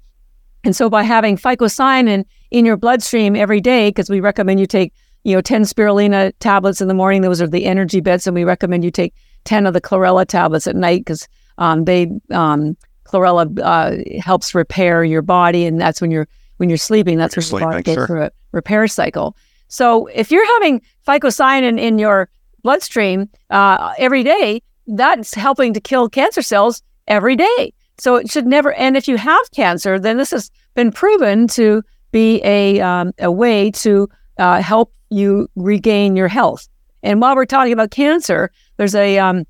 And 0.63 0.75
so 0.75 0.89
by 0.89 1.03
having 1.03 1.37
phycocyanin 1.37 2.25
in 2.51 2.65
your 2.65 2.77
bloodstream 2.77 3.35
every 3.35 3.61
day, 3.61 3.89
because 3.89 4.09
we 4.09 4.19
recommend 4.19 4.59
you 4.59 4.65
take, 4.65 4.93
you 5.23 5.35
know, 5.35 5.41
10 5.41 5.63
spirulina 5.63 6.33
tablets 6.39 6.81
in 6.81 6.87
the 6.87 6.93
morning, 6.93 7.21
those 7.21 7.41
are 7.41 7.47
the 7.47 7.65
energy 7.65 7.99
bits, 7.99 8.27
and 8.27 8.35
we 8.35 8.43
recommend 8.43 8.83
you 8.83 8.91
take 8.91 9.13
10 9.45 9.65
of 9.65 9.73
the 9.73 9.81
chlorella 9.81 10.25
tablets 10.25 10.67
at 10.67 10.75
night 10.75 11.01
because 11.01 11.27
um, 11.57 11.85
they 11.85 12.11
um, 12.31 12.77
chlorella 13.05 13.59
uh, 13.59 14.21
helps 14.21 14.55
repair 14.55 15.03
your 15.03 15.21
body, 15.21 15.65
and 15.65 15.79
that's 15.79 16.01
when 16.01 16.11
you're 16.11 16.27
when 16.57 16.69
you're 16.69 16.77
sleeping. 16.77 17.17
That's 17.17 17.35
when 17.35 17.61
your 17.61 17.71
body 17.71 17.83
goes 17.83 18.07
through 18.07 18.23
a 18.23 18.31
repair 18.51 18.87
cycle. 18.87 19.35
So 19.67 20.07
if 20.07 20.31
you're 20.31 20.45
having 20.55 20.81
phycocyanin 21.07 21.79
in 21.79 21.99
your 21.99 22.29
bloodstream 22.63 23.29
uh, 23.49 23.93
every 23.97 24.23
day, 24.23 24.61
that's 24.87 25.33
helping 25.33 25.73
to 25.73 25.79
kill 25.79 26.09
cancer 26.09 26.41
cells 26.41 26.81
every 27.07 27.35
day. 27.35 27.73
So 27.99 28.15
it 28.15 28.29
should 28.29 28.47
never. 28.47 28.73
And 28.73 28.97
if 28.97 29.07
you 29.07 29.17
have 29.17 29.51
cancer, 29.51 29.99
then 29.99 30.17
this 30.17 30.31
has 30.31 30.51
been 30.73 30.91
proven 30.91 31.47
to 31.49 31.83
be 32.11 32.41
a 32.43 32.79
um, 32.81 33.13
a 33.19 33.31
way 33.31 33.71
to 33.71 34.09
uh, 34.37 34.61
help 34.61 34.93
you 35.09 35.47
regain 35.55 36.15
your 36.15 36.27
health. 36.27 36.67
And 37.03 37.21
while 37.21 37.35
we're 37.35 37.45
talking 37.45 37.73
about 37.73 37.91
cancer, 37.91 38.51
there's 38.77 38.95
a 38.95 39.19
um, 39.19 39.45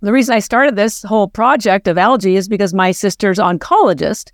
the 0.00 0.12
reason 0.12 0.34
I 0.34 0.38
started 0.38 0.76
this 0.76 1.02
whole 1.02 1.28
project 1.28 1.88
of 1.88 1.98
algae 1.98 2.36
is 2.36 2.48
because 2.48 2.72
my 2.72 2.92
sister's 2.92 3.38
oncologist, 3.38 4.30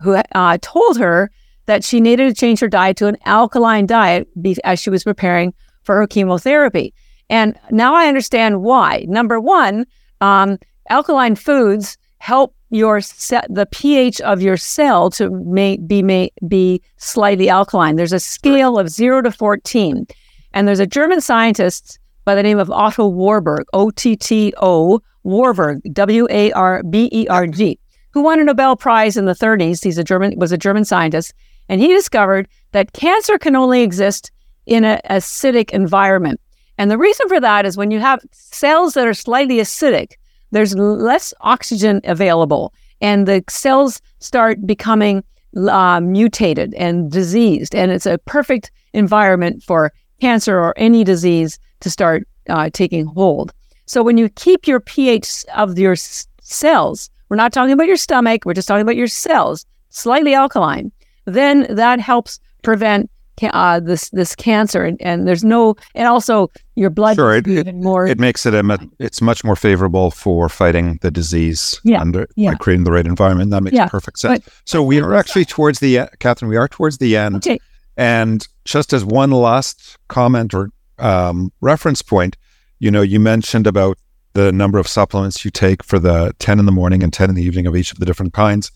who 0.00 0.20
uh, 0.34 0.58
told 0.60 0.98
her 0.98 1.30
that 1.66 1.84
she 1.84 2.00
needed 2.00 2.28
to 2.28 2.38
change 2.38 2.60
her 2.60 2.68
diet 2.68 2.96
to 2.98 3.06
an 3.06 3.16
alkaline 3.24 3.86
diet 3.86 4.28
as 4.64 4.78
she 4.78 4.90
was 4.90 5.04
preparing 5.04 5.54
for 5.84 5.96
her 5.96 6.06
chemotherapy. 6.06 6.92
And 7.28 7.58
now 7.70 7.94
I 7.94 8.06
understand 8.06 8.62
why. 8.62 9.04
Number 9.08 9.40
one, 9.40 9.86
um, 10.20 10.58
alkaline 10.88 11.34
foods 11.34 11.96
help 12.18 12.54
your 12.70 13.00
the 13.00 13.68
pH 13.70 14.20
of 14.22 14.42
your 14.42 14.56
cell 14.56 15.10
to 15.10 15.30
may- 15.30 15.76
be 15.76 16.02
may- 16.02 16.32
be 16.48 16.82
slightly 16.96 17.48
alkaline. 17.48 17.96
There's 17.96 18.12
a 18.12 18.20
scale 18.20 18.78
of 18.78 18.88
zero 18.88 19.22
to 19.22 19.30
fourteen, 19.30 20.06
and 20.52 20.66
there's 20.66 20.80
a 20.80 20.86
German 20.86 21.20
scientist 21.20 21.98
by 22.24 22.34
the 22.34 22.42
name 22.42 22.58
of 22.58 22.70
Otto 22.70 23.06
Warburg, 23.06 23.66
O 23.72 23.90
T 23.90 24.16
T 24.16 24.52
O 24.60 25.00
Warburg, 25.22 25.80
W 25.92 26.26
A 26.30 26.52
R 26.52 26.82
B 26.82 27.08
E 27.12 27.26
R 27.28 27.46
G, 27.46 27.78
who 28.12 28.22
won 28.22 28.40
a 28.40 28.44
Nobel 28.44 28.76
Prize 28.76 29.16
in 29.16 29.26
the 29.26 29.34
30s. 29.34 29.84
He's 29.84 29.98
a 29.98 30.04
German 30.04 30.34
was 30.36 30.52
a 30.52 30.58
German 30.58 30.84
scientist, 30.84 31.34
and 31.68 31.80
he 31.80 31.88
discovered 31.88 32.48
that 32.72 32.92
cancer 32.92 33.38
can 33.38 33.54
only 33.54 33.82
exist 33.82 34.32
in 34.66 34.84
an 34.84 35.00
acidic 35.08 35.70
environment. 35.70 36.40
And 36.78 36.90
the 36.90 36.98
reason 36.98 37.28
for 37.28 37.40
that 37.40 37.64
is 37.64 37.76
when 37.76 37.90
you 37.90 38.00
have 38.00 38.20
cells 38.32 38.94
that 38.94 39.06
are 39.06 39.14
slightly 39.14 39.56
acidic, 39.56 40.12
there's 40.50 40.74
less 40.74 41.32
oxygen 41.40 42.00
available, 42.04 42.72
and 43.00 43.26
the 43.26 43.42
cells 43.48 44.00
start 44.20 44.66
becoming 44.66 45.24
uh, 45.68 46.00
mutated 46.00 46.74
and 46.74 47.10
diseased. 47.10 47.74
And 47.74 47.90
it's 47.90 48.06
a 48.06 48.18
perfect 48.18 48.70
environment 48.92 49.62
for 49.62 49.92
cancer 50.20 50.58
or 50.58 50.74
any 50.76 51.04
disease 51.04 51.58
to 51.80 51.90
start 51.90 52.26
uh, 52.48 52.70
taking 52.72 53.06
hold. 53.06 53.52
So 53.86 54.02
when 54.02 54.18
you 54.18 54.28
keep 54.30 54.66
your 54.66 54.80
pH 54.80 55.44
of 55.54 55.78
your 55.78 55.92
s- 55.92 56.26
cells, 56.40 57.10
we're 57.28 57.36
not 57.36 57.52
talking 57.52 57.72
about 57.72 57.86
your 57.86 57.96
stomach, 57.96 58.44
we're 58.44 58.54
just 58.54 58.68
talking 58.68 58.82
about 58.82 58.96
your 58.96 59.08
cells, 59.08 59.66
slightly 59.90 60.34
alkaline, 60.34 60.92
then 61.24 61.66
that 61.70 62.00
helps 62.00 62.38
prevent 62.62 63.10
uh, 63.42 63.80
this 63.80 64.08
this 64.10 64.34
cancer, 64.34 64.84
and, 64.84 65.00
and, 65.02 65.28
there's 65.28 65.44
no, 65.44 65.74
and 65.94 66.08
also 66.08 66.50
your 66.76 66.90
blood 66.90 67.16
sure, 67.16 67.34
it, 67.34 67.48
even 67.48 67.82
more. 67.82 68.06
It 68.06 68.20
makes 68.20 68.46
it 68.46 68.54
a, 68.54 68.90
it's 68.98 69.20
much 69.20 69.42
more 69.42 69.56
favorable 69.56 70.10
for 70.10 70.48
fighting 70.48 70.98
the 71.02 71.10
disease 71.10 71.80
yeah, 71.82 72.00
under 72.00 72.28
yeah. 72.36 72.52
by 72.52 72.56
creating 72.58 72.84
the 72.84 72.92
right 72.92 73.06
environment. 73.06 73.50
That 73.50 73.62
makes 73.62 73.74
yeah, 73.74 73.88
perfect 73.88 74.18
sense. 74.18 74.44
But, 74.44 74.52
so 74.64 74.82
we 74.82 75.00
are 75.00 75.14
actually 75.14 75.46
towards 75.46 75.80
the 75.80 76.08
Catharine. 76.20 76.48
We 76.48 76.56
are 76.56 76.68
towards 76.68 76.98
the 76.98 77.16
end, 77.16 77.36
okay. 77.36 77.58
and 77.96 78.46
just 78.64 78.92
as 78.92 79.04
one 79.04 79.30
last 79.30 79.98
comment 80.08 80.54
or 80.54 80.70
um, 80.98 81.52
reference 81.60 82.02
point, 82.02 82.36
you 82.78 82.90
know, 82.90 83.02
you 83.02 83.18
mentioned 83.18 83.66
about 83.66 83.98
the 84.34 84.52
number 84.52 84.78
of 84.78 84.86
supplements 84.86 85.44
you 85.44 85.50
take 85.50 85.82
for 85.82 85.98
the 85.98 86.34
10 86.40 86.58
in 86.58 86.66
the 86.66 86.72
morning 86.72 87.02
and 87.02 87.12
10 87.12 87.30
in 87.30 87.36
the 87.36 87.42
evening 87.42 87.66
of 87.66 87.74
each 87.74 87.90
of 87.90 87.98
the 87.98 88.04
different 88.04 88.34
kinds 88.34 88.70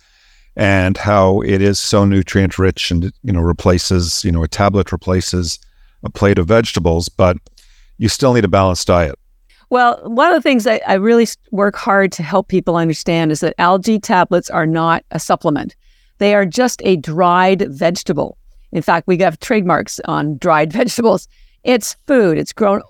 and 0.56 0.96
how 0.96 1.42
it 1.42 1.60
is 1.60 1.78
so 1.78 2.04
nutrient 2.04 2.58
rich 2.58 2.90
and, 2.90 3.12
you 3.22 3.32
know, 3.32 3.40
replaces, 3.40 4.24
you 4.24 4.32
know, 4.32 4.42
a 4.42 4.48
tablet 4.48 4.90
replaces 4.90 5.58
a 6.02 6.10
plate 6.10 6.38
of 6.38 6.46
vegetables, 6.46 7.08
but 7.08 7.36
you 8.00 8.08
still 8.08 8.32
need 8.32 8.46
a 8.46 8.48
balanced 8.48 8.86
diet. 8.86 9.16
Well, 9.68 10.00
one 10.02 10.32
of 10.32 10.34
the 10.34 10.42
things 10.42 10.66
I, 10.66 10.80
I 10.86 10.94
really 10.94 11.28
work 11.52 11.76
hard 11.76 12.10
to 12.12 12.22
help 12.22 12.48
people 12.48 12.76
understand 12.76 13.30
is 13.30 13.40
that 13.40 13.54
algae 13.58 14.00
tablets 14.00 14.48
are 14.48 14.66
not 14.66 15.04
a 15.10 15.20
supplement. 15.20 15.76
They 16.18 16.34
are 16.34 16.46
just 16.46 16.80
a 16.82 16.96
dried 16.96 17.62
vegetable. 17.68 18.38
In 18.72 18.80
fact, 18.82 19.06
we 19.06 19.18
have 19.18 19.38
trademarks 19.38 20.00
on 20.06 20.38
dried 20.38 20.72
vegetables. 20.80 21.28
It's 21.62 21.94
food. 22.06 22.38
It's 22.38 22.54
grown 22.54 22.80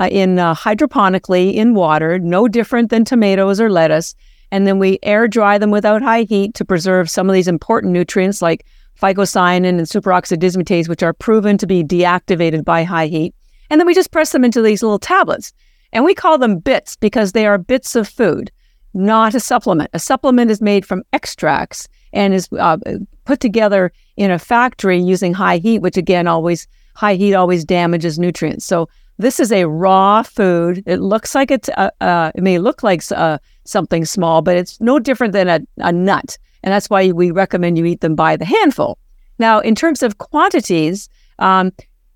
uh, 0.00 0.08
in 0.10 0.38
uh, 0.38 0.54
hydroponically 0.54 1.54
in 1.54 1.74
water, 1.74 2.18
no 2.18 2.48
different 2.48 2.88
than 2.88 3.04
tomatoes 3.04 3.60
or 3.60 3.70
lettuce. 3.70 4.14
And 4.50 4.66
then 4.66 4.78
we 4.78 4.98
air 5.02 5.28
dry 5.28 5.58
them 5.58 5.70
without 5.70 6.00
high 6.00 6.22
heat 6.22 6.54
to 6.54 6.64
preserve 6.64 7.10
some 7.10 7.28
of 7.28 7.34
these 7.34 7.48
important 7.48 7.92
nutrients 7.92 8.40
like 8.40 8.64
phycocyanin 9.00 9.78
and 9.78 9.80
superoxide 9.80 10.38
dismutase, 10.38 10.88
which 10.88 11.02
are 11.02 11.12
proven 11.12 11.58
to 11.58 11.66
be 11.66 11.84
deactivated 11.84 12.64
by 12.64 12.82
high 12.82 13.08
heat. 13.08 13.34
And 13.70 13.80
then 13.80 13.86
we 13.86 13.94
just 13.94 14.10
press 14.10 14.32
them 14.32 14.44
into 14.44 14.62
these 14.62 14.82
little 14.82 14.98
tablets. 14.98 15.52
And 15.92 16.04
we 16.04 16.14
call 16.14 16.38
them 16.38 16.58
bits 16.58 16.96
because 16.96 17.32
they 17.32 17.46
are 17.46 17.58
bits 17.58 17.94
of 17.94 18.08
food, 18.08 18.50
not 18.94 19.34
a 19.34 19.40
supplement. 19.40 19.90
A 19.92 19.98
supplement 19.98 20.50
is 20.50 20.60
made 20.60 20.84
from 20.84 21.04
extracts 21.12 21.88
and 22.12 22.34
is 22.34 22.48
uh, 22.58 22.78
put 23.24 23.40
together 23.40 23.92
in 24.16 24.30
a 24.30 24.38
factory 24.38 25.00
using 25.00 25.34
high 25.34 25.58
heat, 25.58 25.80
which 25.80 25.96
again 25.96 26.26
always 26.26 26.66
high 26.94 27.14
heat 27.14 27.34
always 27.34 27.64
damages 27.64 28.18
nutrients. 28.18 28.64
So 28.64 28.88
this 29.18 29.38
is 29.38 29.52
a 29.52 29.66
raw 29.66 30.22
food. 30.22 30.82
It 30.86 31.00
looks 31.00 31.34
like 31.34 31.50
it's 31.50 31.68
uh, 31.76 31.90
uh, 32.00 32.32
it 32.34 32.42
may 32.42 32.58
look 32.58 32.82
like 32.82 33.02
uh, 33.12 33.38
something 33.64 34.04
small, 34.04 34.42
but 34.42 34.56
it's 34.56 34.80
no 34.80 34.98
different 34.98 35.32
than 35.32 35.48
a, 35.48 35.60
a 35.78 35.92
nut. 35.92 36.36
And 36.62 36.72
that's 36.72 36.90
why 36.90 37.12
we 37.12 37.30
recommend 37.30 37.78
you 37.78 37.84
eat 37.84 38.00
them 38.00 38.14
by 38.14 38.36
the 38.36 38.44
handful. 38.44 38.98
Now, 39.38 39.60
in 39.60 39.74
terms 39.74 40.02
of 40.02 40.18
quantities, 40.18 41.08
um, 41.38 41.72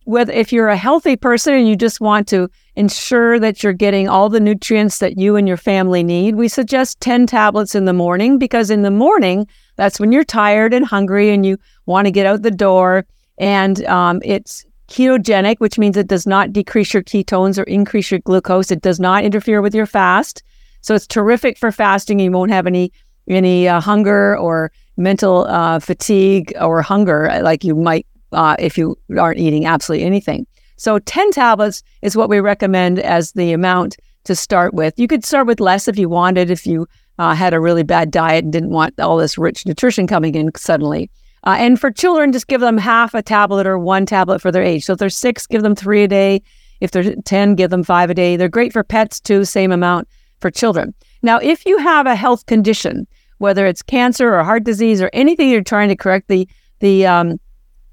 whether 0.09 0.33
if 0.33 0.55
you're 0.55 0.69
a 0.69 0.77
healthy 0.77 1.17
person 1.17 1.53
and 1.53 1.69
you 1.69 1.77
just 1.77 2.01
want 2.01 2.27
to 2.27 2.49
ensure 2.77 3.39
that 3.39 3.63
you're 3.63 3.75
getting 3.75 4.09
all 4.09 4.31
the 4.31 4.41
nutrients 4.41 5.01
that 5.01 5.19
you 5.19 5.37
and 5.37 5.47
your 5.47 5.59
family 5.59 6.03
need, 6.03 6.35
we 6.35 6.49
suggest 6.49 6.99
10 7.01 7.27
tablets 7.27 7.75
in 7.75 7.85
the 7.85 7.93
morning 7.93 8.39
because 8.39 8.71
in 8.71 8.81
the 8.81 8.91
morning, 8.91 9.47
that's 9.77 10.01
when 10.01 10.11
you're 10.11 10.25
tired 10.25 10.73
and 10.73 10.87
hungry 10.87 11.29
and 11.29 11.45
you 11.45 11.59
want 11.85 12.07
to 12.07 12.11
get 12.11 12.25
out 12.25 12.41
the 12.41 12.51
door. 12.51 13.05
And 13.37 13.85
um, 13.85 14.23
it's 14.25 14.65
ketogenic, 14.89 15.57
which 15.59 15.79
means 15.79 15.95
it 15.99 16.09
does 16.09 16.27
not 16.27 16.55
decrease 16.55 16.95
your 16.95 17.03
ketones 17.03 17.59
or 17.59 17.65
increase 17.65 18.11
your 18.11 18.21
glucose. 18.21 18.71
It 18.71 18.81
does 18.81 18.99
not 18.99 19.25
interfere 19.25 19.61
with 19.61 19.75
your 19.75 19.85
fast. 19.85 20.43
So 20.81 20.95
it's 20.95 21.07
terrific 21.07 21.59
for 21.59 21.71
fasting. 21.71 22.19
You 22.19 22.31
won't 22.31 22.51
have 22.51 22.67
any 22.67 22.91
any 23.29 23.69
uh, 23.69 23.79
hunger 23.79 24.39
or 24.39 24.73
mental 24.97 25.45
uh, 25.49 25.81
fatigue 25.81 26.55
or 26.59 26.81
hunger 26.81 27.41
like 27.43 27.63
you 27.63 27.75
might 27.75 28.07
uh, 28.33 28.57
if 28.59 28.79
you 28.79 28.97
aren't 29.19 29.39
eating 29.39 29.67
absolutely 29.67 30.07
anything. 30.07 30.47
So 30.77 30.99
10 31.01 31.33
tablets 31.33 31.83
is 32.03 32.17
what 32.17 32.29
we 32.29 32.41
recommend 32.41 33.01
as 33.01 33.33
the 33.33 33.53
amount 33.53 33.97
to 34.25 34.37
start 34.37 34.75
with. 34.75 34.99
You 34.99 35.09
could 35.09 35.25
start 35.25 35.47
with 35.47 35.61
less 35.61 35.89
if 35.89 35.99
you 35.99 36.09
wanted, 36.09 36.51
if 36.51 36.67
you 36.67 36.87
uh, 37.19 37.35
had 37.35 37.53
a 37.53 37.61
really 37.61 37.83
bad 37.83 38.11
diet 38.11 38.45
and 38.45 38.53
didn't 38.53 38.71
want 38.71 38.99
all 39.01 39.17
this 39.17 39.37
rich 39.37 39.67
nutrition 39.67 40.07
coming 40.07 40.35
in 40.35 40.51
suddenly. 40.57 41.11
Uh, 41.45 41.57
and 41.59 41.81
for 41.81 41.91
children, 41.91 42.33
just 42.33 42.47
give 42.47 42.61
them 42.61 42.79
half 42.79 43.15
a 43.15 43.23
tablet 43.23 43.67
or 43.67 43.79
one 43.79 44.07
tablet 44.07 44.41
for 44.41 44.53
their 44.53 44.63
age. 44.63 44.85
So 44.85 44.93
if 44.93 44.99
they're 44.99 45.11
six, 45.11 45.47
give 45.47 45.63
them 45.63 45.75
three 45.75 46.05
a 46.05 46.09
day. 46.09 46.43
If 46.81 46.93
they're 46.93 47.15
10, 47.15 47.55
give 47.57 47.71
them 47.71 47.83
five 47.83 48.11
a 48.11 48.15
day. 48.15 48.37
They're 48.37 48.49
great 48.49 48.73
for 48.73 48.85
pets 48.85 49.21
too, 49.21 49.45
same 49.45 49.73
amount 49.73 50.09
for 50.41 50.51
children. 50.51 50.95
Now, 51.23 51.39
if 51.39 51.67
you 51.67 51.79
have 51.79 52.07
a 52.07 52.15
health 52.15 52.47
condition, 52.47 53.07
whether 53.39 53.67
it's 53.67 53.83
cancer 53.83 54.35
or 54.35 54.45
heart 54.45 54.65
disease 54.65 55.01
or 55.01 55.11
anything 55.13 55.49
you're 55.49 55.63
trying 55.63 55.89
to 55.89 55.97
correct, 55.97 56.29
the, 56.29 56.49
the 56.81 57.07
um, 57.07 57.41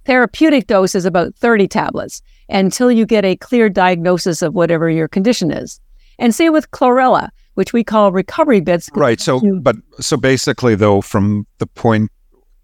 therapeutic 0.06 0.68
dose 0.68 0.96
is 0.96 1.06
about 1.06 1.36
30 1.36 1.68
tablets 1.68 2.22
until 2.50 2.92
you 2.92 3.06
get 3.06 3.26
a 3.26 3.36
clear 3.36 3.70
diagnosis 3.70 4.42
of 4.42 4.54
whatever 4.54 4.90
your 4.90 5.08
condition 5.08 5.52
is. 5.52 5.80
And 6.20 6.34
same 6.34 6.54
with 6.54 6.72
chlorella, 6.72 7.30
which 7.56 7.74
we 7.74 7.84
call 7.84 8.12
recovery 8.12 8.62
bits. 8.62 8.90
Right. 8.96 9.20
So, 9.20 9.40
mm-hmm. 9.40 9.60
but 9.60 9.76
so 10.00 10.18
basically, 10.18 10.76
though, 10.76 11.02
from 11.02 11.46
the 11.58 11.68
point 11.68 12.12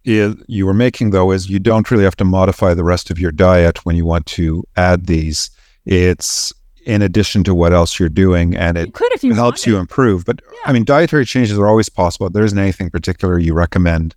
you 0.03 0.65
were 0.65 0.73
making, 0.73 1.11
though, 1.11 1.31
is 1.31 1.49
you 1.49 1.59
don't 1.59 1.89
really 1.91 2.03
have 2.03 2.15
to 2.17 2.25
modify 2.25 2.73
the 2.73 2.83
rest 2.83 3.11
of 3.11 3.19
your 3.19 3.31
diet 3.31 3.85
when 3.85 3.95
you 3.95 4.05
want 4.05 4.25
to 4.25 4.63
add 4.75 5.05
these. 5.05 5.49
It's 5.85 6.53
in 6.85 7.01
addition 7.01 7.43
to 7.43 7.53
what 7.53 7.73
else 7.73 7.99
you're 7.99 8.09
doing, 8.09 8.55
and 8.55 8.77
it, 8.77 8.89
you 9.21 9.33
helps 9.35 9.67
you 9.67 9.77
improve. 9.77 10.25
But 10.25 10.41
yeah. 10.51 10.59
I 10.65 10.73
mean, 10.73 10.83
dietary 10.83 11.25
changes 11.25 11.57
are 11.59 11.67
always 11.67 11.89
possible. 11.89 12.29
There 12.29 12.43
isn't 12.43 12.57
anything 12.57 12.89
particular 12.89 13.37
you 13.37 13.53
recommend 13.53 14.15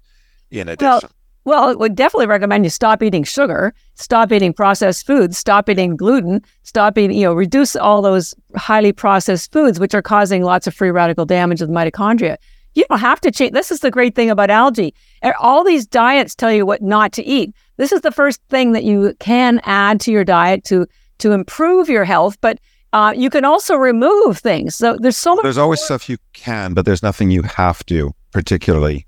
in 0.50 0.68
addition. 0.68 0.88
Well, 0.88 1.02
well, 1.44 1.68
it 1.68 1.78
would 1.78 1.94
definitely 1.94 2.26
recommend 2.26 2.64
you 2.64 2.70
stop 2.70 3.02
eating 3.02 3.22
sugar, 3.22 3.74
stop 3.94 4.32
eating 4.32 4.52
processed 4.52 5.06
foods, 5.06 5.36
stop 5.36 5.68
eating 5.68 5.96
gluten, 5.96 6.42
stop 6.62 6.96
eating, 6.96 7.16
you 7.16 7.24
know, 7.24 7.34
reduce 7.34 7.76
all 7.76 8.00
those 8.00 8.34
highly 8.56 8.92
processed 8.92 9.52
foods, 9.52 9.78
which 9.78 9.94
are 9.94 10.02
causing 10.02 10.42
lots 10.42 10.66
of 10.66 10.74
free 10.74 10.90
radical 10.90 11.26
damage 11.26 11.60
of 11.60 11.68
the 11.68 11.74
mitochondria. 11.74 12.36
You 12.74 12.84
don't 12.88 12.98
have 12.98 13.20
to 13.20 13.30
change. 13.30 13.52
This 13.52 13.70
is 13.70 13.80
the 13.80 13.90
great 13.90 14.14
thing 14.14 14.30
about 14.30 14.50
algae. 14.50 14.94
All 15.38 15.62
these 15.62 15.86
diets 15.86 16.34
tell 16.34 16.52
you 16.52 16.66
what 16.66 16.82
not 16.82 17.12
to 17.12 17.24
eat. 17.24 17.54
This 17.76 17.92
is 17.92 18.00
the 18.00 18.10
first 18.10 18.40
thing 18.48 18.72
that 18.72 18.84
you 18.84 19.14
can 19.20 19.60
add 19.64 20.00
to 20.02 20.12
your 20.12 20.24
diet 20.24 20.64
to 20.64 20.86
to 21.18 21.30
improve 21.30 21.88
your 21.88 22.04
health, 22.04 22.36
but 22.40 22.58
uh, 22.92 23.12
you 23.16 23.30
can 23.30 23.44
also 23.44 23.76
remove 23.76 24.38
things. 24.38 24.74
So 24.74 24.96
there's 24.98 25.16
so 25.16 25.36
much. 25.36 25.44
There's 25.44 25.58
always 25.58 25.80
more. 25.80 25.86
stuff 25.86 26.08
you 26.08 26.16
can, 26.32 26.74
but 26.74 26.84
there's 26.84 27.02
nothing 27.02 27.30
you 27.30 27.42
have 27.42 27.84
to 27.86 28.12
particularly. 28.32 29.06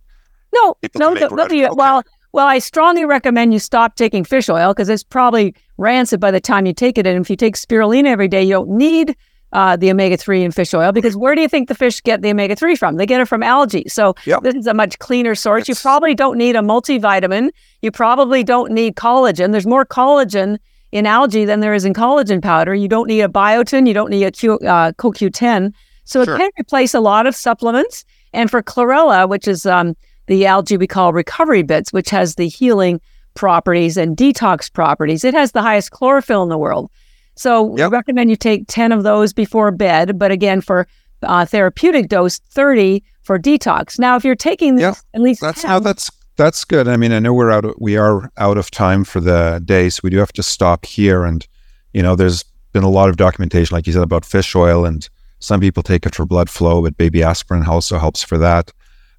No, 0.54 0.76
no, 0.96 1.12
no, 1.12 1.28
no 1.28 1.44
okay. 1.44 1.68
well, 1.72 2.02
well, 2.36 2.46
I 2.46 2.58
strongly 2.58 3.06
recommend 3.06 3.54
you 3.54 3.58
stop 3.58 3.96
taking 3.96 4.22
fish 4.22 4.50
oil 4.50 4.74
because 4.74 4.90
it's 4.90 5.02
probably 5.02 5.54
rancid 5.78 6.20
by 6.20 6.30
the 6.30 6.38
time 6.38 6.66
you 6.66 6.74
take 6.74 6.98
it. 6.98 7.06
And 7.06 7.18
if 7.18 7.30
you 7.30 7.36
take 7.36 7.56
spirulina 7.56 8.08
every 8.08 8.28
day, 8.28 8.42
you 8.42 8.50
don't 8.50 8.68
need 8.68 9.16
uh, 9.52 9.74
the 9.76 9.90
omega 9.90 10.18
3 10.18 10.44
in 10.44 10.52
fish 10.52 10.74
oil 10.74 10.92
because 10.92 11.16
where 11.16 11.34
do 11.34 11.40
you 11.40 11.48
think 11.48 11.68
the 11.68 11.74
fish 11.74 12.02
get 12.02 12.20
the 12.20 12.28
omega 12.28 12.54
3 12.54 12.76
from? 12.76 12.96
They 12.96 13.06
get 13.06 13.22
it 13.22 13.24
from 13.24 13.42
algae. 13.42 13.88
So 13.88 14.14
yep. 14.26 14.42
this 14.42 14.54
is 14.54 14.66
a 14.66 14.74
much 14.74 14.98
cleaner 14.98 15.34
source. 15.34 15.62
It's... 15.62 15.68
You 15.70 15.76
probably 15.76 16.14
don't 16.14 16.36
need 16.36 16.56
a 16.56 16.58
multivitamin. 16.58 17.52
You 17.80 17.90
probably 17.90 18.44
don't 18.44 18.70
need 18.70 18.96
collagen. 18.96 19.52
There's 19.52 19.66
more 19.66 19.86
collagen 19.86 20.58
in 20.92 21.06
algae 21.06 21.46
than 21.46 21.60
there 21.60 21.72
is 21.72 21.86
in 21.86 21.94
collagen 21.94 22.42
powder. 22.42 22.74
You 22.74 22.86
don't 22.86 23.06
need 23.06 23.22
a 23.22 23.28
biotin. 23.28 23.88
You 23.88 23.94
don't 23.94 24.10
need 24.10 24.24
a 24.24 24.30
Q, 24.30 24.56
uh, 24.58 24.92
CoQ10. 24.92 25.72
So 26.04 26.22
sure. 26.22 26.34
it 26.34 26.38
can 26.38 26.50
replace 26.60 26.92
a 26.92 27.00
lot 27.00 27.26
of 27.26 27.34
supplements. 27.34 28.04
And 28.34 28.50
for 28.50 28.62
chlorella, 28.62 29.26
which 29.26 29.48
is 29.48 29.64
um, 29.64 29.96
the 30.26 30.46
algae 30.46 30.76
we 30.76 30.86
call 30.86 31.12
recovery 31.12 31.62
bits, 31.62 31.92
which 31.92 32.10
has 32.10 32.34
the 32.34 32.48
healing 32.48 33.00
properties 33.34 33.96
and 33.96 34.16
detox 34.16 34.72
properties, 34.72 35.24
it 35.24 35.34
has 35.34 35.52
the 35.52 35.62
highest 35.62 35.90
chlorophyll 35.90 36.42
in 36.42 36.48
the 36.48 36.58
world. 36.58 36.90
So 37.36 37.76
yep. 37.76 37.90
we 37.90 37.96
recommend 37.96 38.30
you 38.30 38.36
take 38.36 38.64
10 38.66 38.92
of 38.92 39.02
those 39.02 39.32
before 39.32 39.70
bed. 39.70 40.18
But 40.18 40.30
again, 40.30 40.60
for 40.60 40.88
uh, 41.22 41.44
therapeutic 41.44 42.08
dose, 42.08 42.38
30 42.38 43.02
for 43.22 43.38
detox. 43.38 43.98
Now, 43.98 44.16
if 44.16 44.24
you're 44.24 44.34
taking 44.34 44.78
yeah, 44.78 44.94
at 45.14 45.20
least 45.20 45.40
that's 45.40 45.62
10, 45.62 45.70
how 45.70 45.78
that's 45.80 46.10
that's 46.36 46.64
good. 46.64 46.86
I 46.86 46.96
mean, 46.96 47.12
I 47.12 47.18
know 47.18 47.32
we're 47.32 47.50
out. 47.50 47.64
Of, 47.64 47.74
we 47.78 47.96
are 47.96 48.30
out 48.36 48.58
of 48.58 48.70
time 48.70 49.04
for 49.04 49.20
the 49.20 49.60
day, 49.64 49.88
so 49.88 50.00
we 50.04 50.10
do 50.10 50.18
have 50.18 50.32
to 50.34 50.42
stop 50.42 50.84
here. 50.84 51.24
And 51.24 51.46
you 51.92 52.02
know, 52.02 52.14
there's 52.14 52.44
been 52.72 52.84
a 52.84 52.90
lot 52.90 53.08
of 53.08 53.16
documentation, 53.16 53.74
like 53.74 53.86
you 53.86 53.92
said, 53.92 54.02
about 54.02 54.24
fish 54.24 54.54
oil, 54.54 54.84
and 54.84 55.08
some 55.38 55.60
people 55.60 55.82
take 55.82 56.06
it 56.06 56.14
for 56.14 56.26
blood 56.26 56.50
flow, 56.50 56.82
but 56.82 56.96
baby 56.96 57.22
aspirin 57.22 57.64
also 57.64 57.98
helps 57.98 58.22
for 58.22 58.38
that. 58.38 58.70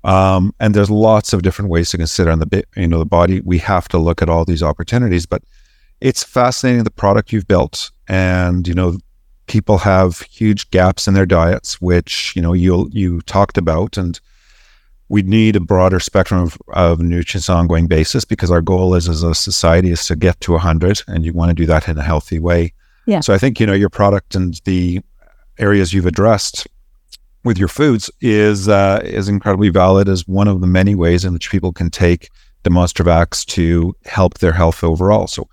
Um, 0.07 0.55
and 0.61 0.73
there's 0.73 0.89
lots 0.89 1.33
of 1.33 1.41
different 1.41 1.69
ways 1.69 1.91
to 1.91 1.97
consider 1.97 2.31
in 2.31 2.39
the 2.39 2.63
you 2.77 2.87
know 2.87 2.99
the 2.99 3.05
body. 3.05 3.41
We 3.41 3.57
have 3.59 3.89
to 3.89 3.97
look 3.97 4.21
at 4.21 4.29
all 4.29 4.45
these 4.45 4.63
opportunities, 4.63 5.25
but 5.25 5.43
it's 5.99 6.23
fascinating 6.23 6.85
the 6.85 6.91
product 6.91 7.33
you've 7.33 7.47
built, 7.47 7.91
and 8.07 8.65
you 8.67 8.73
know 8.73 8.97
people 9.47 9.77
have 9.79 10.21
huge 10.21 10.69
gaps 10.71 11.07
in 11.07 11.13
their 11.13 11.25
diets, 11.25 11.81
which 11.81 12.33
you 12.37 12.41
know 12.41 12.53
you 12.53 12.89
you 12.93 13.21
talked 13.23 13.57
about, 13.57 13.97
and 13.97 14.21
we 15.09 15.23
need 15.23 15.57
a 15.57 15.59
broader 15.59 15.99
spectrum 15.99 16.41
of, 16.41 16.57
of 16.69 17.01
nutrients 17.01 17.49
on 17.49 17.57
ongoing 17.57 17.87
basis 17.87 18.23
because 18.23 18.49
our 18.49 18.61
goal 18.61 18.95
is 18.95 19.09
as 19.09 19.23
a 19.23 19.35
society 19.35 19.91
is 19.91 20.05
to 20.07 20.15
get 20.15 20.39
to 20.41 20.51
100 20.53 21.01
and 21.07 21.25
you 21.25 21.33
want 21.33 21.49
to 21.49 21.53
do 21.53 21.65
that 21.65 21.87
in 21.87 21.97
a 21.97 22.03
healthy 22.03 22.39
way 22.39 22.73
yeah. 23.05 23.21
so 23.21 23.33
i 23.33 23.37
think 23.37 23.57
you 23.57 23.65
know 23.65 23.73
your 23.73 23.89
product 23.89 24.35
and 24.35 24.59
the 24.65 24.99
areas 25.59 25.93
you've 25.93 26.05
addressed 26.05 26.67
with 27.43 27.57
your 27.57 27.67
foods 27.67 28.09
is 28.21 28.67
uh, 28.67 29.01
is 29.03 29.29
incredibly 29.29 29.69
valid 29.69 30.09
as 30.09 30.27
one 30.27 30.47
of 30.47 30.61
the 30.61 30.67
many 30.67 30.95
ways 30.95 31.25
in 31.25 31.33
which 31.33 31.49
people 31.49 31.71
can 31.71 31.89
take 31.89 32.29
demonstrative 32.63 33.07
acts 33.07 33.45
to 33.45 33.95
help 34.05 34.39
their 34.39 34.51
health 34.51 34.83
overall 34.83 35.27
so 35.27 35.47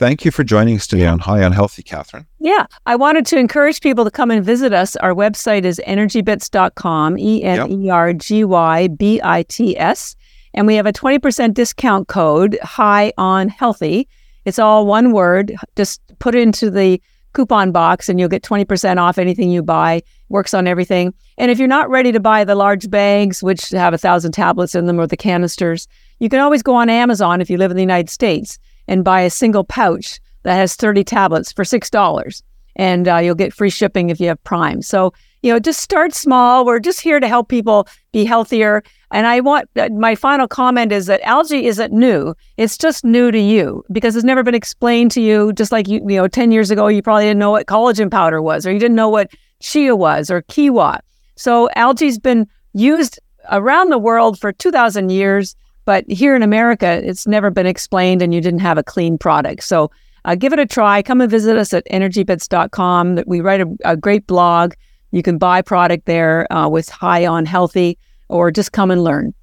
Thank 0.00 0.24
you 0.24 0.30
for 0.30 0.44
joining 0.44 0.76
us 0.76 0.86
today 0.86 1.04
on 1.04 1.18
High 1.18 1.42
on 1.42 1.52
Healthy, 1.52 1.82
Catharine. 1.82 2.26
Yeah, 2.38 2.64
I 2.86 2.96
wanted 2.96 3.26
to 3.26 3.38
encourage 3.38 3.82
people 3.82 4.02
to 4.04 4.10
come 4.10 4.30
and 4.30 4.42
visit 4.42 4.72
us. 4.72 4.96
Our 4.96 5.12
website 5.12 5.64
is 5.64 5.78
energybits.com, 5.86 7.18
E 7.18 7.44
N 7.44 7.70
E 7.70 7.90
R 7.90 8.14
G 8.14 8.42
Y 8.42 8.88
B 8.88 9.20
I 9.22 9.42
T 9.42 9.76
S. 9.76 10.16
And 10.54 10.66
we 10.66 10.76
have 10.76 10.86
a 10.86 10.92
20% 10.94 11.52
discount 11.52 12.08
code, 12.08 12.58
High 12.62 13.12
on 13.18 13.50
Healthy. 13.50 14.08
It's 14.46 14.58
all 14.58 14.86
one 14.86 15.12
word. 15.12 15.54
Just 15.76 16.00
put 16.18 16.34
it 16.34 16.40
into 16.40 16.70
the 16.70 16.98
coupon 17.32 17.72
box 17.72 18.08
and 18.08 18.18
you'll 18.18 18.28
get 18.28 18.42
20% 18.42 18.98
off 18.98 19.18
anything 19.18 19.50
you 19.50 19.62
buy. 19.62 20.02
Works 20.28 20.54
on 20.54 20.66
everything. 20.66 21.14
And 21.38 21.50
if 21.50 21.58
you're 21.58 21.68
not 21.68 21.90
ready 21.90 22.12
to 22.12 22.20
buy 22.20 22.44
the 22.44 22.54
large 22.54 22.90
bags, 22.90 23.42
which 23.42 23.70
have 23.70 23.94
a 23.94 23.98
thousand 23.98 24.32
tablets 24.32 24.74
in 24.74 24.86
them, 24.86 25.00
or 25.00 25.06
the 25.06 25.16
canisters, 25.16 25.88
you 26.18 26.28
can 26.28 26.40
always 26.40 26.62
go 26.62 26.74
on 26.74 26.88
Amazon 26.88 27.40
if 27.40 27.50
you 27.50 27.56
live 27.56 27.70
in 27.70 27.76
the 27.76 27.82
United 27.82 28.10
States 28.10 28.58
and 28.88 29.04
buy 29.04 29.22
a 29.22 29.30
single 29.30 29.64
pouch 29.64 30.20
that 30.42 30.54
has 30.54 30.74
30 30.76 31.04
tablets 31.04 31.52
for 31.52 31.64
$6. 31.64 32.42
And 32.76 33.08
uh, 33.08 33.16
you'll 33.16 33.34
get 33.34 33.52
free 33.52 33.70
shipping 33.70 34.10
if 34.10 34.20
you 34.20 34.28
have 34.28 34.42
Prime. 34.44 34.82
So, 34.82 35.12
you 35.42 35.52
know, 35.52 35.58
just 35.58 35.80
start 35.80 36.14
small. 36.14 36.64
We're 36.64 36.80
just 36.80 37.00
here 37.00 37.20
to 37.20 37.28
help 37.28 37.48
people 37.48 37.88
be 38.12 38.24
healthier. 38.24 38.82
And 39.10 39.26
I 39.26 39.40
want 39.40 39.68
uh, 39.76 39.88
my 39.90 40.14
final 40.14 40.46
comment 40.46 40.92
is 40.92 41.06
that 41.06 41.20
algae 41.22 41.66
isn't 41.66 41.92
new. 41.92 42.34
It's 42.56 42.76
just 42.76 43.04
new 43.04 43.30
to 43.30 43.38
you 43.38 43.84
because 43.90 44.16
it's 44.16 44.24
never 44.24 44.42
been 44.42 44.54
explained 44.54 45.10
to 45.12 45.20
you. 45.20 45.52
Just 45.52 45.72
like 45.72 45.88
you, 45.88 46.00
you 46.06 46.16
know, 46.16 46.28
10 46.28 46.52
years 46.52 46.70
ago, 46.70 46.88
you 46.88 47.02
probably 47.02 47.24
didn't 47.24 47.38
know 47.38 47.50
what 47.50 47.66
collagen 47.66 48.10
powder 48.10 48.42
was, 48.42 48.66
or 48.66 48.72
you 48.72 48.78
didn't 48.78 48.96
know 48.96 49.08
what 49.08 49.30
chia 49.60 49.96
was 49.96 50.30
or 50.30 50.42
quinoa. 50.42 51.00
So 51.36 51.68
algae's 51.74 52.18
been 52.18 52.46
used 52.74 53.18
around 53.50 53.90
the 53.90 53.98
world 53.98 54.38
for 54.38 54.52
2,000 54.52 55.10
years. 55.10 55.56
But 55.86 56.04
here 56.08 56.36
in 56.36 56.42
America, 56.42 57.00
it's 57.02 57.26
never 57.26 57.50
been 57.50 57.66
explained 57.66 58.22
and 58.22 58.34
you 58.34 58.40
didn't 58.40 58.60
have 58.60 58.78
a 58.78 58.82
clean 58.82 59.18
product. 59.18 59.64
So 59.64 59.90
uh, 60.24 60.34
give 60.34 60.52
it 60.52 60.58
a 60.58 60.66
try. 60.66 61.02
Come 61.02 61.20
and 61.20 61.30
visit 61.30 61.56
us 61.56 61.72
at 61.72 61.84
energybits.com. 61.90 63.24
We 63.26 63.40
write 63.40 63.62
a, 63.62 63.76
a 63.84 63.96
great 63.96 64.26
blog. 64.26 64.74
You 65.10 65.22
can 65.22 65.38
buy 65.38 65.62
product 65.62 66.06
there 66.06 66.50
uh, 66.52 66.68
with 66.68 66.88
High 66.88 67.26
on 67.26 67.46
Healthy 67.46 67.98
or 68.28 68.50
just 68.50 68.72
come 68.72 68.90
and 68.90 69.02
learn. 69.02 69.34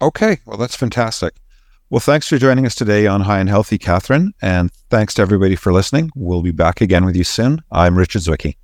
Okay. 0.00 0.38
Well, 0.46 0.56
that's 0.56 0.76
fantastic. 0.76 1.34
Well, 1.90 2.00
thanks 2.00 2.28
for 2.28 2.38
joining 2.38 2.66
us 2.66 2.74
today 2.74 3.06
on 3.06 3.22
High 3.22 3.40
and 3.40 3.48
Healthy, 3.48 3.78
Catharine. 3.78 4.32
And 4.40 4.72
thanks 4.90 5.14
to 5.14 5.22
everybody 5.22 5.56
for 5.56 5.72
listening. 5.72 6.10
We'll 6.14 6.42
be 6.42 6.52
back 6.52 6.80
again 6.80 7.04
with 7.04 7.16
you 7.16 7.24
soon. 7.24 7.62
I'm 7.70 7.98
Richard 7.98 8.22
Zwicky. 8.22 8.56